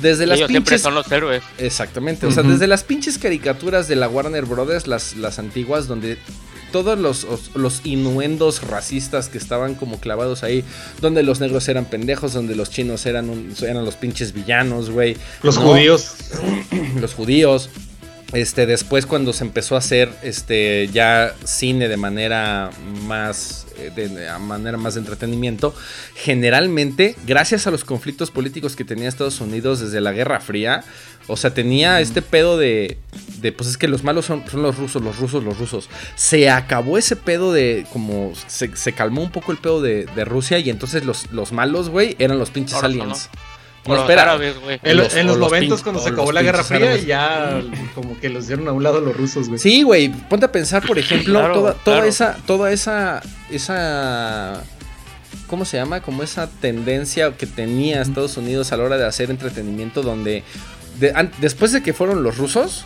[0.00, 1.42] Desde las Ellos siempre son los héroes.
[1.58, 2.26] Exactamente.
[2.26, 6.18] O sea, desde las pinches caricaturas de la Warner Brothers, las, las antiguas, donde
[6.74, 10.64] todos los, los innuendos racistas que estaban como clavados ahí,
[11.00, 15.16] donde los negros eran pendejos, donde los chinos eran, eran los pinches villanos, güey.
[15.44, 16.16] Los judíos.
[17.00, 17.70] los judíos.
[18.32, 22.70] Este, después cuando se empezó a hacer este, ya cine de manera
[23.06, 25.74] más eh, de, manera más de entretenimiento,
[26.14, 30.84] generalmente, gracias a los conflictos políticos que tenía Estados Unidos desde la Guerra Fría,
[31.26, 32.98] o sea, tenía este pedo de,
[33.40, 35.88] de pues es que los malos son, son, los rusos, los rusos, los rusos.
[36.14, 40.24] Se acabó ese pedo de, como, se, se calmó un poco el pedo de, de
[40.24, 43.08] Rusia y entonces los, los malos, güey, eran los pinches Ahora aliens.
[43.08, 43.14] no.
[43.16, 43.53] No,
[43.86, 44.22] Los espera.
[44.22, 44.80] árabes, güey.
[44.82, 47.02] En, Los- en o los los momentos cuando se acabó la Guerra Fría árabes.
[47.02, 47.62] y ya
[47.94, 49.58] como que los dieron a un lado los rusos, güey.
[49.58, 52.08] Sí, güey, ponte a pensar, por ejemplo, Claro, toda, toda claro.
[52.08, 54.62] esa, toda esa, esa,
[55.46, 56.00] ¿cómo se llama?
[56.00, 60.42] Como esa tendencia que tenía Estados Unidos a la hora de hacer entretenimiento donde,
[60.98, 62.84] de- an- después de que fueron los rusos,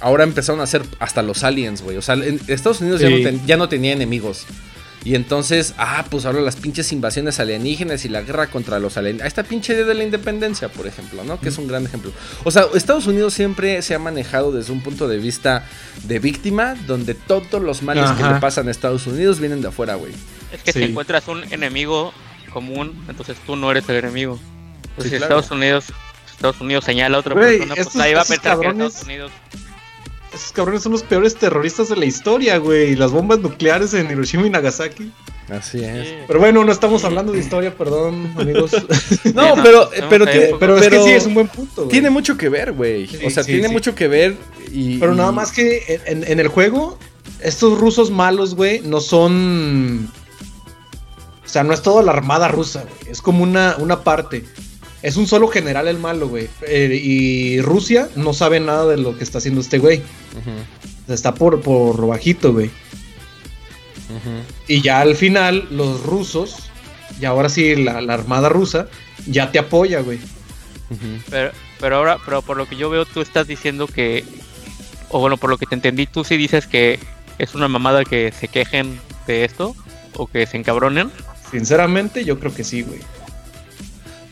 [0.00, 1.96] ahora empezaron a hacer hasta los aliens, güey.
[1.96, 4.46] O sea, en Estados Unidos ya, no ten- ya no tenía enemigos.
[5.08, 9.28] Y entonces, ah, pues ahora las pinches invasiones alienígenas y la guerra contra los alienígenas.
[9.28, 11.40] Esta pinche idea de la independencia, por ejemplo, ¿no?
[11.40, 12.12] Que es un gran ejemplo.
[12.44, 15.64] O sea, Estados Unidos siempre se ha manejado desde un punto de vista
[16.04, 19.94] de víctima, donde todos los males que le pasan a Estados Unidos vienen de afuera,
[19.94, 20.12] güey.
[20.52, 20.80] Es que Sí.
[20.80, 22.12] si encuentras un enemigo
[22.52, 24.38] común, entonces tú no eres el enemigo.
[24.90, 25.38] Entonces, Sí, si claro.
[25.38, 25.84] Estados Unidos,
[26.30, 29.32] Estados Unidos señala a otra persona, pues ahí va a pensar que Estados Unidos.
[30.32, 32.94] Esos cabrones son los peores terroristas de la historia, güey.
[32.94, 35.10] Las bombas nucleares en Hiroshima y Nagasaki.
[35.48, 36.08] Así es.
[36.26, 38.72] Pero bueno, no estamos hablando de historia, perdón, amigos.
[39.34, 41.88] No, no, pero, pero, tiene, Pero es que sí, es un buen punto, güey.
[41.88, 43.06] tiene mucho que ver, güey.
[43.06, 43.72] Sí, o sea, sí, tiene sí.
[43.72, 44.36] mucho que ver
[44.72, 44.98] y...
[44.98, 46.98] Pero nada más que en, en el juego,
[47.40, 50.10] estos rusos malos, güey, no son.
[51.44, 53.12] O sea, no es toda la armada rusa, güey.
[53.12, 54.44] Es como una, una parte.
[55.02, 56.48] Es un solo general el malo, güey.
[56.66, 60.02] Eh, y Rusia no sabe nada de lo que está haciendo este güey.
[61.06, 62.70] Está por, por bajito, güey.
[64.66, 66.56] Y ya al final, los rusos,
[67.20, 68.88] y ahora sí la, la armada rusa,
[69.26, 70.18] ya te apoya, güey.
[71.30, 74.24] Pero, pero ahora, pero por lo que yo veo, tú estás diciendo que,
[75.10, 76.98] o bueno, por lo que te entendí, tú sí dices que
[77.38, 79.76] es una mamada que se quejen de esto,
[80.14, 81.10] o que se encabronen.
[81.50, 83.00] Sinceramente, yo creo que sí, güey.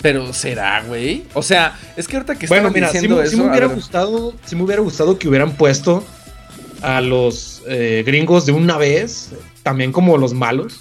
[0.06, 1.24] Pero será, güey.
[1.34, 3.66] O sea, es que ahorita que Bueno, mira, diciendo me- sí eso, me a hubiera
[3.66, 6.04] gustado, sí me hubiera gustado que hubieran puesto
[6.80, 9.30] a los eh, gringos de una vez,
[9.64, 10.80] también como los malos.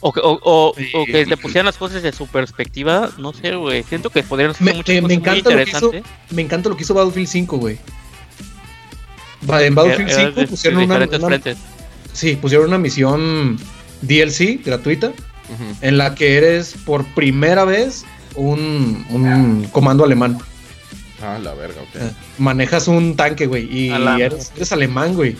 [0.00, 0.88] O que, o, o- Sí.
[0.92, 3.84] o que le pusieran las cosas de su perspectiva, no sé, güey.
[3.84, 6.02] Siento que podrían ser Me- muchas me- me cosas muy encanta que hizo- interesantes.
[6.30, 7.78] Me encanta lo que hizo Battlefield 5, güey.
[9.60, 11.40] En Battlefield Era 5 de- pusieron de una,
[12.12, 13.56] sí, pusieron una misión
[14.02, 15.12] DLC gratuita
[15.52, 15.76] Ujú.
[15.80, 18.04] en la que eres por primera vez
[18.36, 20.38] un, un comando alemán.
[21.22, 21.96] Ah, la verga, ok.
[21.96, 25.36] Eh, Manejas un tanque, güey, y eres, eres alemán, güey.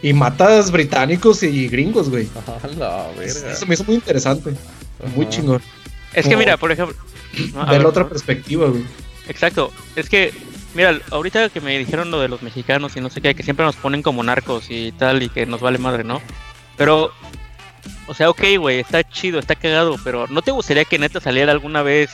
[0.00, 2.28] Y matas británicos y gringos, güey.
[2.46, 3.52] Ah, la verga.
[3.52, 4.54] Eso me hizo muy interesante.
[5.16, 5.60] Muy chingón.
[6.12, 6.96] Es que Como- mira, por ejemplo.
[7.54, 8.08] no, ver, la otra ¿no?
[8.08, 8.84] perspectiva, güey.
[9.28, 9.72] Exacto.
[9.96, 10.32] Es que,
[10.74, 13.66] mira, ahorita que me dijeron lo de los mexicanos y no sé qué, que siempre
[13.66, 16.22] nos ponen como narcos y tal, y que nos vale madre, ¿no?
[16.76, 17.10] Pero,
[18.06, 21.52] o sea, ok, güey, está chido, está cagado, pero ¿no te gustaría que neta saliera
[21.52, 22.10] alguna vez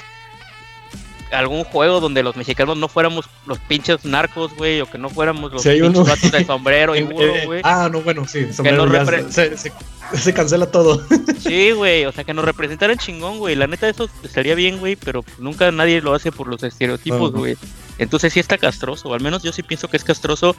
[1.32, 5.52] algún juego donde los mexicanos no fuéramos los pinches narcos, güey, o que no fuéramos
[5.52, 6.04] los Sí, pinches uno.
[6.04, 7.60] vatos de sombrero y Eh, burro, eh, güey?
[7.64, 8.52] ah, no, bueno, sí.
[8.52, 9.72] sombrero ya repre- se, se-
[10.16, 11.02] se cancela todo.
[11.40, 13.54] Sí, güey, o sea, que nos representaran chingón, güey.
[13.54, 17.56] La neta, eso estaría bien, güey, pero nunca nadie lo hace por los estereotipos, güey.
[17.98, 20.56] Entonces sí está castroso, o al menos yo sí pienso que es castroso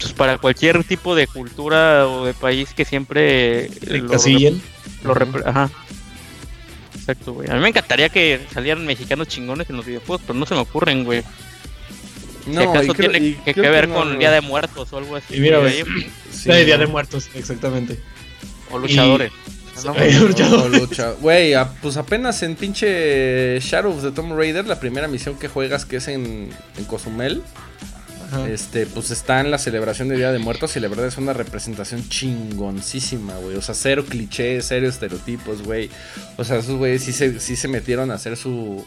[0.00, 5.70] pues, para cualquier tipo de cultura o de país que siempre lo, lo Ajá.
[6.94, 7.48] Exacto, güey.
[7.50, 10.60] A mí me encantaría que salieran mexicanos chingones en los videojuegos, pero no se me
[10.60, 11.22] ocurren, güey.
[12.44, 14.18] si No, acaso y creo- tiene y que, ver no, con.
[14.18, 15.36] Día de Muertos o algo así.
[15.36, 15.82] Y mira, güey.
[15.82, 17.98] Sí, Sí, Día de Muertos, exactamente.
[18.70, 19.32] O luchadores.
[19.84, 20.62] No, luchadores.
[20.62, 25.38] O lucha- Güey, pues apenas en pinche Shadow of the Tomb Raider, la primera misión
[25.38, 27.42] que juegas que es en, en Cozumel,
[28.28, 28.48] Ajá.
[28.48, 31.32] este, pues está en la celebración de Día de Muertos y la verdad es una
[31.32, 33.56] representación chingoncísima, güey.
[33.56, 35.90] O sea, cero clichés, cero estereotipos, güey.
[36.36, 38.84] O sea, esos güeyes sí se, sí se metieron a hacer su,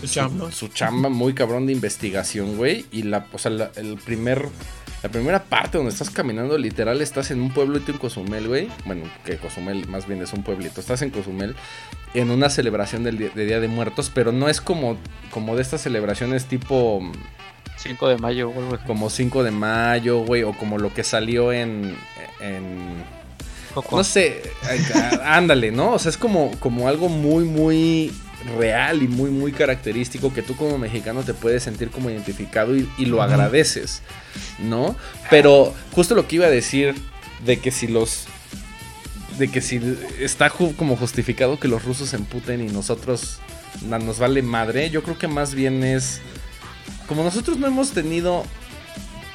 [0.00, 0.50] Su chamba.
[0.52, 2.86] su chamba muy cabrón de investigación, güey.
[2.90, 4.44] Y la, o sea, la, el primer,
[5.02, 8.68] la primera parte donde estás caminando, literal, estás en un pueblito en Cozumel, güey.
[8.86, 10.80] Bueno, que Cozumel más bien es un pueblito.
[10.80, 11.54] Estás en Cozumel
[12.14, 14.96] en una celebración del día- de Día de Muertos, pero no es como,
[15.30, 17.00] como de estas celebraciones tipo
[17.82, 18.84] 5 de mayo así.
[18.86, 21.96] como 5 de mayo, güey, o como lo que salió en...
[22.40, 23.20] en
[23.74, 23.96] Coco.
[23.98, 24.42] no sé,
[25.22, 25.92] ándale, ¿no?
[25.92, 28.12] O sea, es como, como algo muy, muy
[28.58, 32.88] real y muy, muy característico que tú como mexicano te puedes sentir como identificado y,
[32.98, 34.02] y lo agradeces,
[34.58, 34.96] ¿no?
[35.30, 36.96] Pero justo lo que iba a decir
[37.44, 38.24] de que si los...
[39.38, 39.80] De que si
[40.18, 43.38] está ju- como justificado que los rusos se emputen y nosotros
[43.82, 46.20] nos vale madre, yo creo que más bien es...
[47.10, 48.44] Como nosotros no hemos tenido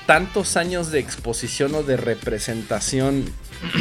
[0.05, 3.25] tantos años de exposición o de representación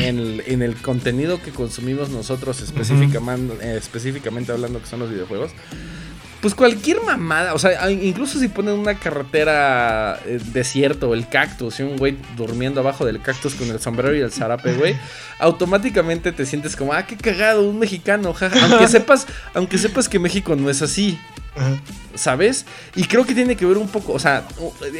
[0.00, 5.10] en el, en el contenido que consumimos nosotros, específicamente, eh, específicamente hablando que son los
[5.10, 5.52] videojuegos,
[6.44, 11.84] pues cualquier mamada, o sea, incluso si ponen una carretera eh, desierto, el cactus, y
[11.84, 14.94] un güey durmiendo abajo del cactus con el sombrero y el zarape, güey,
[15.38, 18.62] automáticamente te sientes como, ah, qué cagado, un mexicano, jaja.
[18.62, 21.18] Aunque sepas, aunque sepas que México no es así.
[22.14, 22.66] ¿Sabes?
[22.94, 24.46] Y creo que tiene que ver un poco, o sea,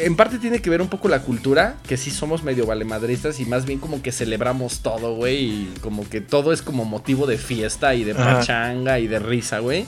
[0.01, 3.45] en parte tiene que ver un poco la cultura, que sí somos medio valemadristas y
[3.45, 7.37] más bien como que celebramos todo, güey, y como que todo es como motivo de
[7.37, 9.87] fiesta y de pachanga y de risa, güey.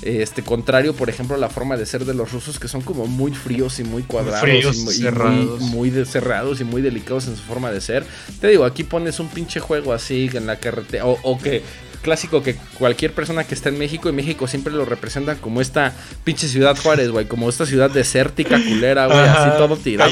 [0.00, 3.06] Este, contrario, por ejemplo, a la forma de ser de los rusos, que son como
[3.06, 4.48] muy fríos y muy cuadrados.
[4.48, 5.60] y, muy, cerrados.
[5.60, 8.04] muy, cerrados y muy delicados en su forma de ser.
[8.40, 11.04] Te digo, aquí pones un pinche juego así en la carretera.
[11.06, 11.62] O, que
[12.02, 15.92] clásico que cualquier persona que está en México y México siempre lo representan como esta
[16.24, 20.10] pinche ciudad Juárez, güey, como esta ciudad desértica, culera, güey, así todo tirado.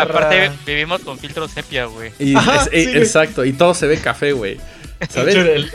[0.00, 2.12] aparte vivimos con filtros sepia, güey.
[2.18, 4.58] exacto, y todo se ve café, güey.
[5.10, 5.34] ¿Sabes?
[5.34, 5.70] El,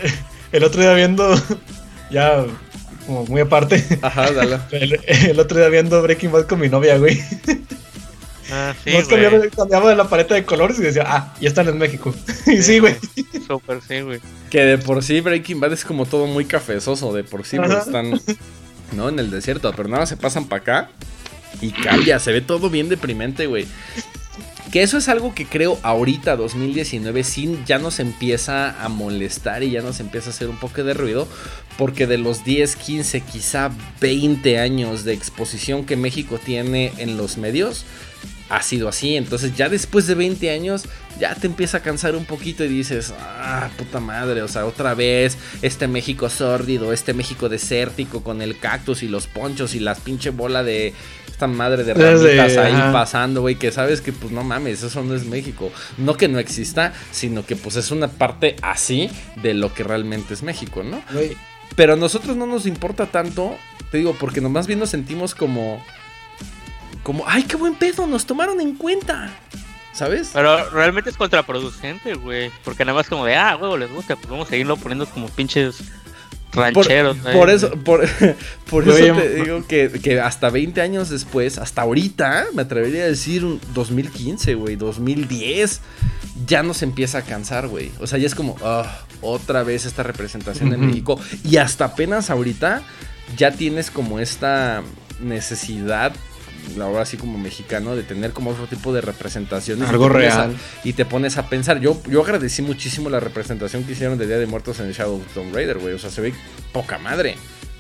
[0.52, 1.32] el, otro día viendo
[2.12, 2.44] ya
[3.06, 3.84] como muy aparte.
[4.02, 4.60] Ajá, dale.
[5.08, 7.22] El, otro día viendo Breaking Bad con mi novia, güey.
[8.52, 11.68] Ah, sí, Nos cambiamos, cambiamos, de la paleta de colores y decía, ah, ya están
[11.70, 12.14] en México.
[12.48, 12.96] y sí, güey.
[13.48, 14.20] Súper, sí, güey.
[14.50, 17.72] Que de por sí Breaking Bad es como todo muy cafezoso, de por sí, pues
[17.72, 18.20] están,
[18.92, 19.10] ¿no?
[19.10, 20.90] En el desierto, pero nada, se pasan para acá
[21.62, 23.68] y cambia, se ve todo bien deprimente, güey.
[24.72, 29.72] Que eso es algo que creo ahorita, 2019, sin ya nos empieza a molestar y
[29.72, 31.28] ya nos empieza a hacer un poco de ruido.
[31.78, 37.38] Porque de los 10, 15, quizá 20 años de exposición que México tiene en los
[37.38, 37.86] medios,
[38.52, 39.16] ha sido así.
[39.16, 40.84] Entonces ya después de 20 años
[41.20, 44.94] ya te empieza a cansar un poquito y dices, ah, puta madre, o sea, otra
[44.94, 50.02] vez este México sórdido, este México desértico con el cactus y los ponchos y las
[50.02, 50.94] pinche bola de
[51.30, 55.16] esta madre de ramitas ahí pasando, güey, que sabes que pues no mames, eso no
[55.16, 55.72] es México.
[55.98, 59.10] No que no exista, sino que pues es una parte así
[59.42, 61.02] de lo que realmente es México, ¿no?
[61.78, 63.56] Pero a nosotros no nos importa tanto,
[63.92, 65.82] te digo, porque nomás bien nos sentimos como
[67.04, 69.30] como, ay, qué buen pedo, nos tomaron en cuenta.
[69.94, 70.32] ¿Sabes?
[70.34, 72.50] Pero realmente es contraproducente, güey.
[72.64, 75.28] Porque nada más como de, ah, huevo, les gusta, pues vamos a seguirlo poniendo como
[75.28, 75.84] pinches
[76.54, 77.18] rancheros.
[77.18, 78.08] Por, eso, por,
[78.70, 83.44] por eso te digo que, hasta 20 años después, hasta ahorita, me atrevería a decir
[83.74, 85.82] 2015, güey, 2010,
[86.46, 87.92] ya nos empieza a cansar, güey.
[88.00, 91.20] O sea, ya es como, ah, otra vez esta representación de México.
[91.44, 92.82] Y hasta apenas ahorita
[93.38, 94.84] ya tienes como esta
[95.20, 96.14] necesidad
[96.80, 99.90] ahora así como mexicano, de tener como otro tipo de representaciones.
[99.90, 100.56] Algo real.
[100.84, 101.80] y te pones a pensar.
[101.80, 105.54] Yo, yo agradecí muchísimo la representación que hicieron de Día de Muertos en Shadow Tomb
[105.54, 105.94] Raider, güey.
[105.94, 106.34] O sea, se ve
[106.72, 107.36] poca madre.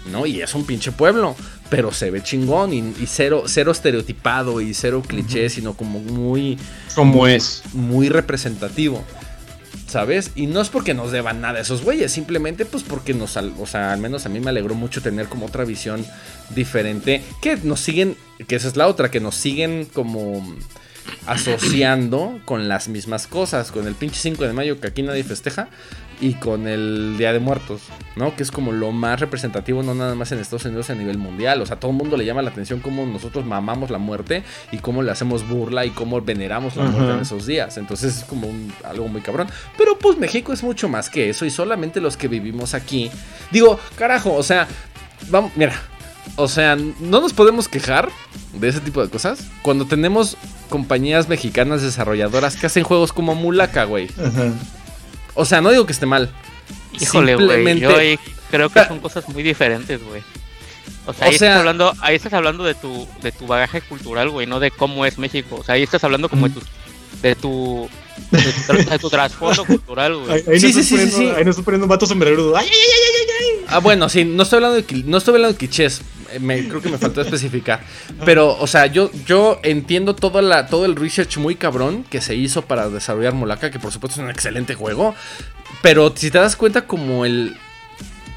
[0.09, 0.25] ¿no?
[0.25, 1.35] Y es un pinche pueblo,
[1.69, 6.57] pero se ve chingón y, cero, cero estereotipado y cero cliché, sino como muy...
[6.95, 7.63] Como es.
[7.73, 9.03] Muy representativo.
[9.91, 10.31] ¿Sabes?
[10.35, 13.91] Y no es porque nos deban nada esos güeyes, simplemente pues porque nos, o sea,
[13.91, 16.05] al menos a mí me alegró mucho tener como otra visión
[16.49, 18.15] diferente, que nos siguen,
[18.47, 20.55] que esa es la otra, que nos siguen como
[21.25, 25.69] asociando con las mismas cosas, con el pinche 5 de mayo que aquí nadie festeja,
[26.21, 27.81] y con el Día de Muertos,
[28.15, 28.35] ¿no?
[28.35, 31.61] Que es como lo más representativo, no nada más en Estados Unidos a nivel mundial.
[31.61, 34.77] O sea, todo el mundo le llama la atención cómo nosotros mamamos la muerte y
[34.77, 37.77] cómo le hacemos burla y cómo veneramos la muerte en esos días.
[37.77, 38.47] Entonces es como
[38.83, 39.47] algo muy cabrón.
[39.77, 43.09] Pero pues México es mucho más que eso y solamente los que vivimos aquí.
[43.49, 44.67] Digo, carajo, o sea,
[45.29, 45.73] vamos, mira.
[46.35, 48.09] O sea, no nos podemos quejar
[48.53, 50.37] de ese tipo de cosas cuando tenemos
[50.71, 54.09] compañías mexicanas desarrolladoras que hacen juegos como Mulaka, güey.
[55.35, 56.31] O sea, no digo que esté mal.
[56.99, 57.79] Híjole, güey.
[57.79, 57.89] Yo
[58.49, 60.23] creo que son cosas muy diferentes, güey.
[61.05, 64.47] O sea, ahí, estás hablando, ahí estás hablando de tu, de tu bagaje cultural, güey,
[64.47, 65.57] no de cómo es México.
[65.59, 66.61] O sea, ahí estás hablando como de tu,
[67.21, 67.89] de tu,
[68.31, 70.43] de tu, trasfondo cultural, güey.
[70.47, 72.55] Ahí, sí, sí, sí, sí, Ahí nos estoy poniendo un vato sombrero.
[72.55, 73.65] ¡Ay, ay, ay, ay, ay!
[73.67, 76.01] Ah, bueno, sí, no estoy hablando de, no estoy hablando de clichés
[76.39, 77.81] me, creo que me faltó especificar.
[78.25, 82.35] Pero, o sea, yo, yo entiendo toda la, todo el research muy cabrón que se
[82.35, 85.15] hizo para desarrollar Molaka, que por supuesto es un excelente juego.
[85.81, 87.57] Pero si te das cuenta, como el.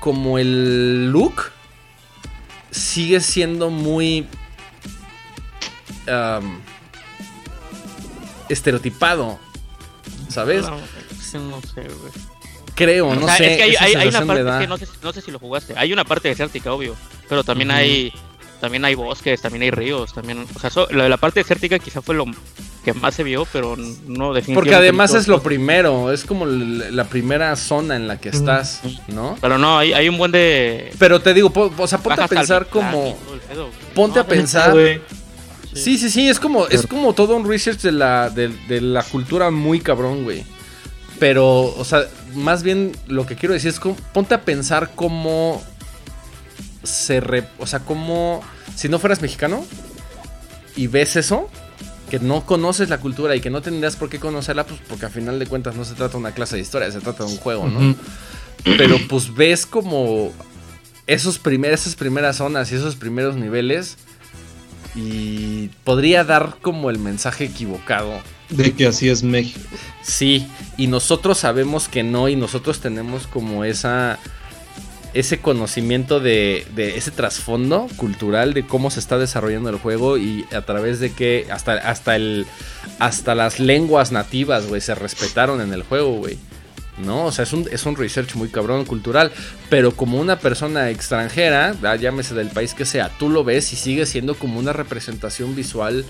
[0.01, 1.51] Como el look
[2.71, 4.27] sigue siendo muy.
[8.49, 9.39] Estereotipado.
[10.29, 10.63] ¿Sabes?
[10.63, 12.13] No, sé, güey.
[12.75, 13.53] Creo, no sé.
[13.53, 15.75] Es que hay, hay, una parte que no sé, no sé si lo jugaste.
[15.77, 16.97] Hay una parte desértica, obvio.
[17.29, 18.13] Pero también hay
[18.65, 22.25] también hay bosques, también hay ríos, también, o sea, la parte desértica quizá fue lo
[22.83, 24.55] que más se vio, pero no definitivamente.
[24.55, 29.37] Porque además es lo primero, es como la primera zona en la que estás, ¿no?
[29.43, 30.95] Pero no, hay, hay un buen de...
[30.99, 33.19] Pero te digo, o sea, ponte a pensar como...
[33.95, 34.75] ponte a pensar...
[35.75, 39.51] Sí, sí, sí, es como, es como todo un research de la, de, la cultura
[39.51, 40.45] muy cabrón, güey.
[41.19, 45.63] Pero, o sea, más bien lo que quiero decir es como, ponte a pensar cómo
[46.83, 47.23] se...
[47.59, 48.41] o sea, cómo...
[48.75, 49.65] Si no fueras mexicano
[50.77, 51.49] y ves eso,
[52.11, 55.13] que no conoces la cultura y que no tendrías por qué conocerla, pues porque al
[55.13, 57.39] final de cuentas no se trata de una clase de historia, se trata de un
[57.39, 57.95] juego, ¿no?
[58.65, 60.33] Pero pues ves como
[61.07, 63.97] esos esas primeras zonas y esos primeros niveles
[64.95, 68.13] y podría dar como el mensaje equivocado.
[68.51, 69.61] De que así es México.
[70.03, 74.19] Sí, y nosotros sabemos que no y nosotros tenemos como esa
[75.15, 80.45] ese conocimiento de, de, ese trasfondo cultural de cómo se está desarrollando el juego y
[80.53, 82.47] a través de que hasta, hasta, el,
[82.99, 86.37] hasta las lenguas nativas, güey, se respetaron en el juego, güey.
[86.99, 87.27] ¿No?
[87.27, 89.33] O sea, es un, es un research muy cabrón cultural,
[89.71, 94.07] pero como una persona extranjera, llámese del país que sea, tú lo ves y sigue
[94.07, 96.05] siendo como una representación visual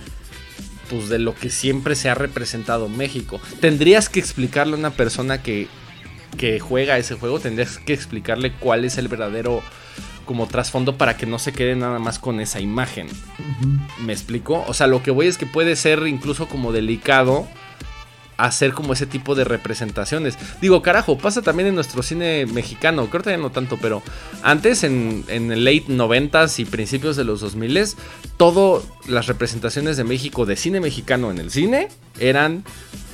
[0.91, 3.41] pues de lo que siempre se ha representado México.
[3.61, 5.69] Tendrías que explicarle a una persona que,
[6.37, 9.63] que juega ese juego, tendrías que explicarle cuál es el verdadero
[10.27, 13.09] como trasfondo para que no se quede nada más con esa imagen.
[14.01, 14.65] ¿Me explico?
[14.67, 17.47] O sea, lo que voy es que puede ser incluso como delicado
[18.37, 20.37] hacer como ese tipo de representaciones.
[20.61, 24.03] Digo, carajo, pasa también en nuestro cine mexicano, creo que ya no tanto, pero
[24.43, 27.95] antes en, en el late 90s y principios de los 2000s,
[28.37, 32.65] todas las representaciones de México, de cine mexicano en el cine, eran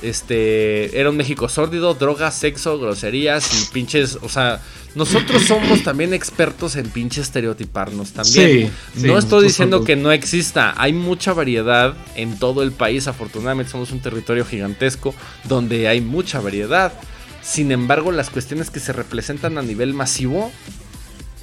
[0.01, 4.61] este era un México sórdido, drogas, sexo, groserías y pinches, o sea,
[4.93, 8.71] nosotros somos también expertos en pinche estereotiparnos también.
[8.95, 13.91] no estoy diciendo que no exista, hay mucha variedad en todo el país, afortunadamente somos
[13.91, 15.15] un territorio gigantesco
[15.45, 16.93] donde hay mucha variedad.
[17.41, 20.51] Sin embargo, las cuestiones que se representan a nivel masivo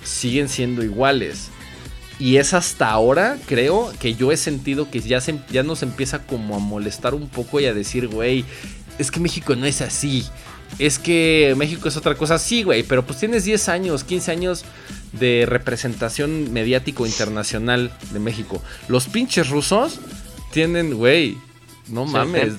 [0.05, 1.49] siguen siendo iguales.
[2.21, 6.27] Y es hasta ahora, creo, que yo he sentido que ya, se, ya nos empieza
[6.27, 8.45] como a molestar un poco y a decir, güey,
[8.99, 10.27] es que México no es así
[10.79, 12.39] es que México es otra cosa.
[12.39, 14.65] Sí, güey, pero pues tienes 10 años, 15 años
[15.13, 18.63] de representación mediático internacional de México.
[18.89, 20.01] Los pinches rusos
[20.53, 21.37] tienen, güey,
[21.89, 22.55] no mames.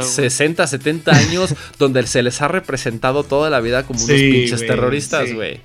[0.00, 5.32] 60, 70, años donde se les ha representado toda la vida como unos pinches terroristas,
[5.32, 5.60] güey.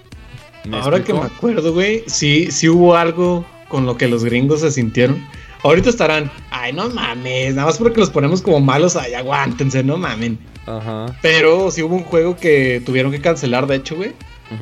[0.71, 4.71] Ahora que me acuerdo, güey, sí, sí hubo algo con lo que los gringos se
[4.71, 5.25] sintieron.
[5.63, 9.97] Ahorita estarán, ay, no mames, nada más porque los ponemos como malos, ay, aguántense, no
[9.97, 10.39] mamen.
[10.65, 11.17] Ajá.
[11.21, 14.13] Pero sí hubo un juego que tuvieron que cancelar, de hecho, güey.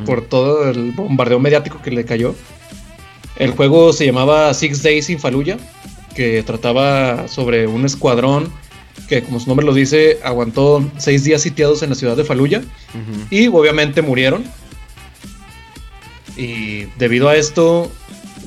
[0.06, 2.36] Por todo el bombardeo mediático que le cayó.
[3.36, 5.58] El juego se llamaba Six Days in Fallujah.
[6.16, 8.52] Que trataba sobre un escuadrón
[9.08, 12.62] que, como su nombre lo dice, aguantó seis días sitiados en la ciudad de Fallujah.
[13.30, 14.44] Y obviamente murieron.
[16.38, 17.92] Y debido a esto,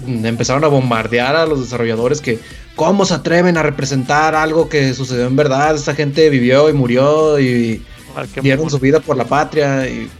[0.06, 2.38] empezaron a bombardear a los desarrolladores que
[2.76, 5.74] ¿Cómo se atreven a representar algo que sucedió en verdad?
[5.74, 7.84] Esta gente vivió y murió y
[8.40, 10.10] dieron su vida por la patria y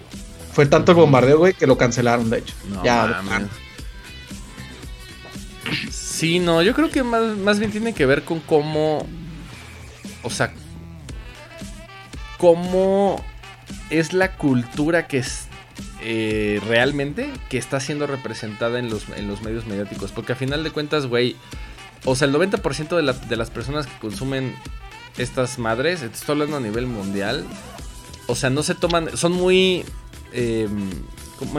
[0.53, 2.55] fue tanto el bombardeo, güey, que lo cancelaron, de hecho.
[2.85, 3.23] ya,
[5.91, 9.05] Sí, no, yo creo que más, bien tiene que ver con cómo,
[10.23, 10.53] o sea,
[12.39, 13.25] cómo
[13.91, 15.47] es la cultura que es
[16.01, 20.13] eh, realmente que está siendo representada en los, en los medios mediáticos.
[20.13, 21.35] Porque a final de cuentas, güey,
[22.05, 24.55] o sea, el 90% de, de las personas que consumen
[25.19, 27.45] estas madres, estoy hablando a nivel mundial,
[28.27, 29.85] o sea, no se toman, son muy,
[30.33, 30.91] em,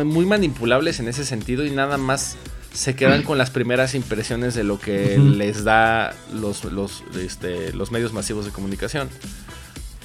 [0.06, 2.38] muy manipulables en ese sentido y nada más
[2.74, 7.92] se quedan con las primeras impresiones de lo que les da los, los, este, los
[7.92, 9.10] medios masivos de comunicación.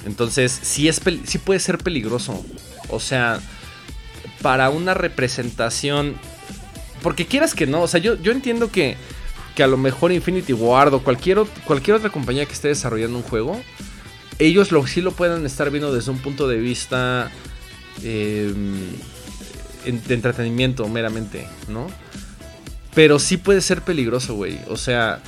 [0.04, 2.44] Entonces, sí, es sí puede ser peligroso.
[2.90, 3.40] O sea,
[4.42, 6.16] para una representación...
[7.02, 8.96] Porque quieras que no, o sea, yo, yo entiendo que
[9.58, 13.60] que a lo mejor Infinity Ward o cualquier, otra compañía que esté desarrollando un juego,
[14.38, 17.28] ellos lo, sí lo pueden estar viendo desde un punto de vista
[18.04, 18.76] em,
[19.84, 21.88] de entretenimiento meramente, ¿no?
[22.94, 24.60] Pero sí puede ser peligroso, güey.
[24.68, 25.22] O sea,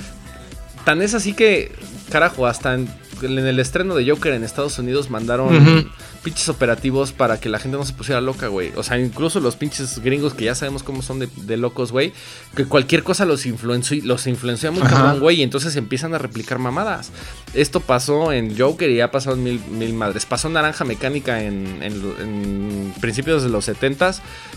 [0.84, 1.72] tan es así que,
[2.08, 2.88] carajo, hasta en,
[3.22, 5.90] el estreno de Joker en Estados Unidos mandaron
[6.22, 8.72] pinches operativos para que la gente no se pusiera loca, güey.
[8.76, 12.12] O sea, incluso los pinches gringos que ya sabemos cómo son de, locos, güey.
[12.54, 15.40] Que cualquier cosa los influenció, los influencia muy cabrón, güey.
[15.40, 17.10] Y entonces empiezan a replicar mamadas.
[17.54, 20.26] Esto pasó en Joker y ha pasado en mil, mil madres.
[20.26, 24.14] Pasó en Naranja Mecánica en, en, principios de los 70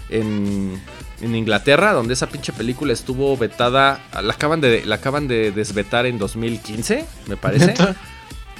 [0.09, 0.81] en,
[1.21, 4.01] en Inglaterra, donde esa pinche película estuvo vetada.
[4.21, 7.73] La acaban de, la acaban de desvetar en 2015, me parece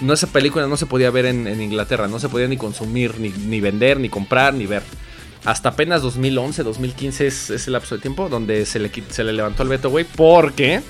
[0.03, 3.61] no esa película no se podía ver en, Inglaterra, no se podía ni consumir, ni,
[3.61, 4.83] vender, ni comprar, ni ver.
[5.45, 9.63] Hasta apenas 2011, 2015 es, el lapso de tiempo donde se le, se le levantó
[9.63, 10.81] el veto, güey, porque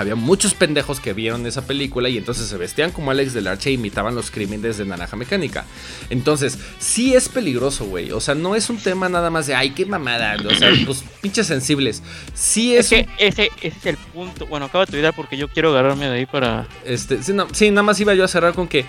[0.00, 3.70] había muchos pendejos que vieron esa película y entonces se vestían como Alex del Arche
[3.70, 5.64] e imitaban los crímenes de Naranja Mecánica.
[6.08, 8.10] Entonces, sí es peligroso, güey.
[8.12, 10.36] O sea, no es un tema nada más de, ay, qué mamada.
[10.44, 12.02] O sea, pues pinches sensibles.
[12.34, 12.88] Sí es.
[12.88, 14.46] que ese, es el punto.
[14.46, 16.66] Bueno, acaba tu idea porque yo quiero agarrarme de ahí para.
[16.84, 18.84] Este, sí, sí, nada más iba yo a cerrar con que.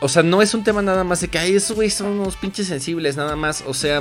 [0.00, 2.36] O sea, no es un tema nada más de que, ay, esos güey son unos
[2.36, 3.64] pinches sensibles, nada más.
[3.66, 4.00] O sea,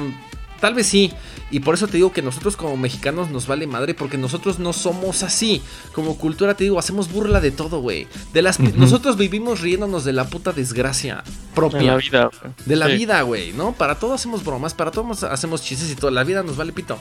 [0.59, 1.13] Tal vez sí.
[1.51, 4.73] Y por eso te digo que nosotros como mexicanos nos vale madre porque nosotros no
[4.73, 5.61] somos así.
[5.93, 8.07] Como cultura te digo, hacemos burla de todo, güey.
[8.33, 11.23] De las nosotros vivimos riéndonos de la puta desgracia
[11.55, 11.79] propia.
[11.79, 12.29] De la vida.
[12.65, 13.73] De la vida, güey, ¿no?
[13.73, 16.11] Para todo hacemos bromas, para todo hacemos chistes y todo.
[16.11, 16.99] La vida nos vale pito.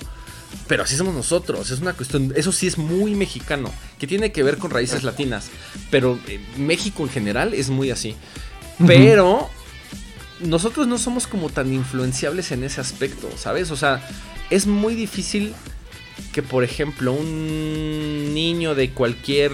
[0.68, 4.42] Pero así somos nosotros, es una cuestión, eso sí es muy mexicano, que tiene que
[4.42, 5.50] ver con raíces latinas,
[5.90, 8.16] pero eh, México en general es muy así.
[8.84, 9.48] Pero
[10.40, 13.70] nosotros no somos como tan influenciables en ese aspecto, ¿sabes?
[13.70, 14.06] O sea,
[14.50, 15.54] es muy difícil
[16.32, 19.52] que, por ejemplo, un niño de cualquier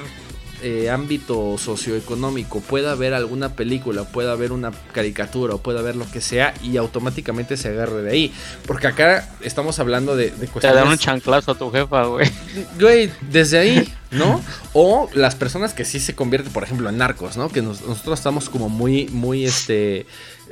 [0.65, 6.09] eh, ámbito socioeconómico pueda ver alguna película, pueda ver una caricatura o pueda ver lo
[6.09, 8.33] que sea y automáticamente se agarre de ahí.
[8.65, 10.73] Porque acá estamos hablando de, de cuestiones.
[10.73, 12.31] Te dan un chanclazo a tu jefa, güey.
[12.79, 14.41] Güey, desde ahí, ¿no?
[14.73, 17.49] O las personas que sí se convierten, por ejemplo, en narcos, ¿no?
[17.49, 20.07] Que nosotros estamos como muy, muy, este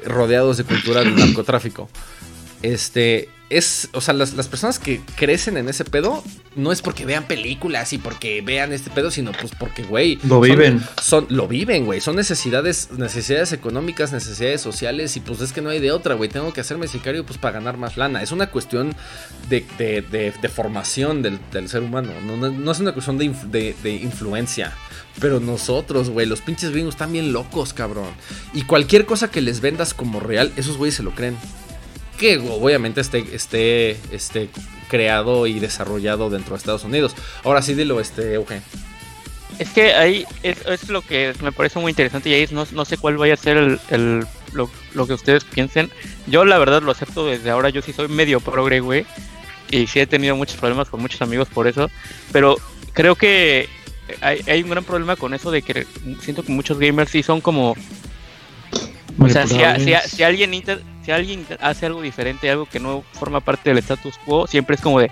[0.05, 1.88] rodeados de cultura del narcotráfico.
[2.62, 6.22] Este, es, o sea, las, personas que crecen en ese pedo
[6.55, 10.20] no es porque vean películas y porque vean este pedo, sino pues porque, güey.
[10.22, 10.80] Lo viven.
[11.03, 12.01] Son, lo viven, güey.
[12.01, 16.30] Son necesidades, necesidades económicas, necesidades sociales y pues es que no hay de otra, güey.
[16.30, 18.22] Tengo que hacerme sicario pues para ganar más lana.
[18.22, 18.94] Es una cuestión
[19.48, 22.12] de, de, formación del, ser humano.
[22.24, 24.76] No, es una cuestión de, de influencia.
[25.18, 28.08] Pero nosotros, güey, los pinches gringos están bien locos, cabrón.
[28.54, 31.36] Y cualquier cosa que les vendas como real, esos güeyes se lo creen.
[32.18, 34.50] Que obviamente esté, esté, esté
[34.88, 37.14] creado y desarrollado dentro de Estados Unidos.
[37.44, 38.62] Ahora sí, dilo, este, Eugen.
[39.58, 42.96] Es que ahí es, lo que me parece muy interesante y ahí no, no sé
[42.96, 45.90] cuál vaya a ser el, lo, lo, que ustedes piensen.
[46.26, 49.04] Yo la verdad lo acepto desde ahora, yo sí soy medio progre, güey.
[49.70, 51.90] Y sí he tenido muchos problemas con muchos amigos por eso.
[52.32, 52.56] Pero
[52.92, 53.68] creo que
[54.20, 55.86] hay, un gran problema con eso de que
[56.20, 57.74] siento que muchos gamers sí son como...
[59.18, 59.56] O sea, si,
[60.08, 60.50] si, alguien
[61.04, 64.80] si alguien hace algo diferente, algo que no forma parte del status quo, siempre es
[64.80, 65.11] como de,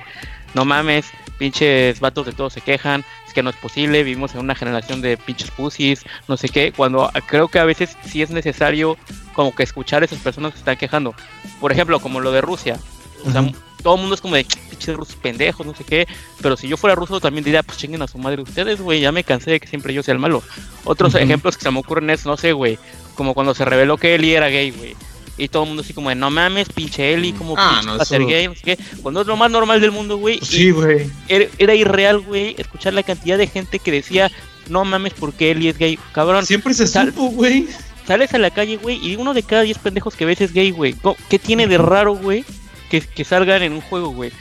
[0.54, 1.06] no mames,
[1.38, 5.00] pinches vatos de todos se quejan, es que no es posible, vivimos en una generación
[5.00, 8.96] de pinches pussies, no sé qué, cuando creo que a veces sí es necesario
[9.34, 11.14] como que escuchar a esas personas que se están quejando.
[11.60, 12.78] Por ejemplo, como lo de Rusia.
[13.24, 13.44] O sea,
[13.82, 14.46] todo el mundo es como de
[14.78, 16.06] pinches rusos pendejos, no sé qué.
[16.40, 19.00] Pero si yo fuera ruso también diría, pues chinguen a su madre ustedes, güey.
[19.00, 20.42] Ya me cansé de que siempre yo sea el malo.
[20.84, 22.78] Otros ejemplos que se me ocurren es, no sé, güey.
[23.14, 24.96] Como cuando se reveló que Eli era gay, güey.
[25.36, 28.24] Y todo el mundo así como de, no mames, pinche Eli, como ah, no, ser
[28.26, 28.78] gay, no sé qué.
[29.02, 30.40] Cuando es lo más normal del mundo, güey.
[30.42, 31.08] Sí, güey.
[31.28, 34.32] Era, irreal, güey, escuchar la cantidad de gente que decía,
[34.68, 36.44] no mames, porque Eli es gay, cabrón.
[36.44, 37.68] Siempre se supo, güey.
[38.06, 40.70] Sales a la calle, güey, y uno de cada diez pendejos que ves es gay,
[40.70, 40.96] güey.
[41.28, 42.44] ¿Qué tiene de raro, güey?
[42.88, 44.32] Que, salgan en un juego, güey.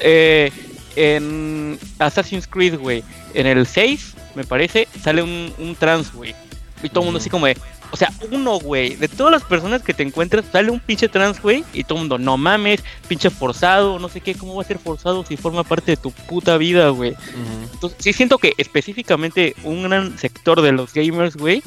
[0.00, 0.50] Eh,
[0.96, 3.02] en Assassin's Creed, güey,
[3.34, 6.34] en el 6, me parece, sale un, trans, güey.
[6.82, 7.56] Y todo el mundo así como de,
[7.90, 11.40] o sea, uno, güey, de todas las personas que te encuentras, sale un pinche trans,
[11.40, 14.66] güey, y todo el mundo, no mames, pinche forzado, no sé qué, ¿cómo va a
[14.66, 17.14] ser forzado si forma parte de tu puta vida, güey?
[17.72, 21.62] Entonces, sí siento que específicamente un gran sector de los gamers, güey,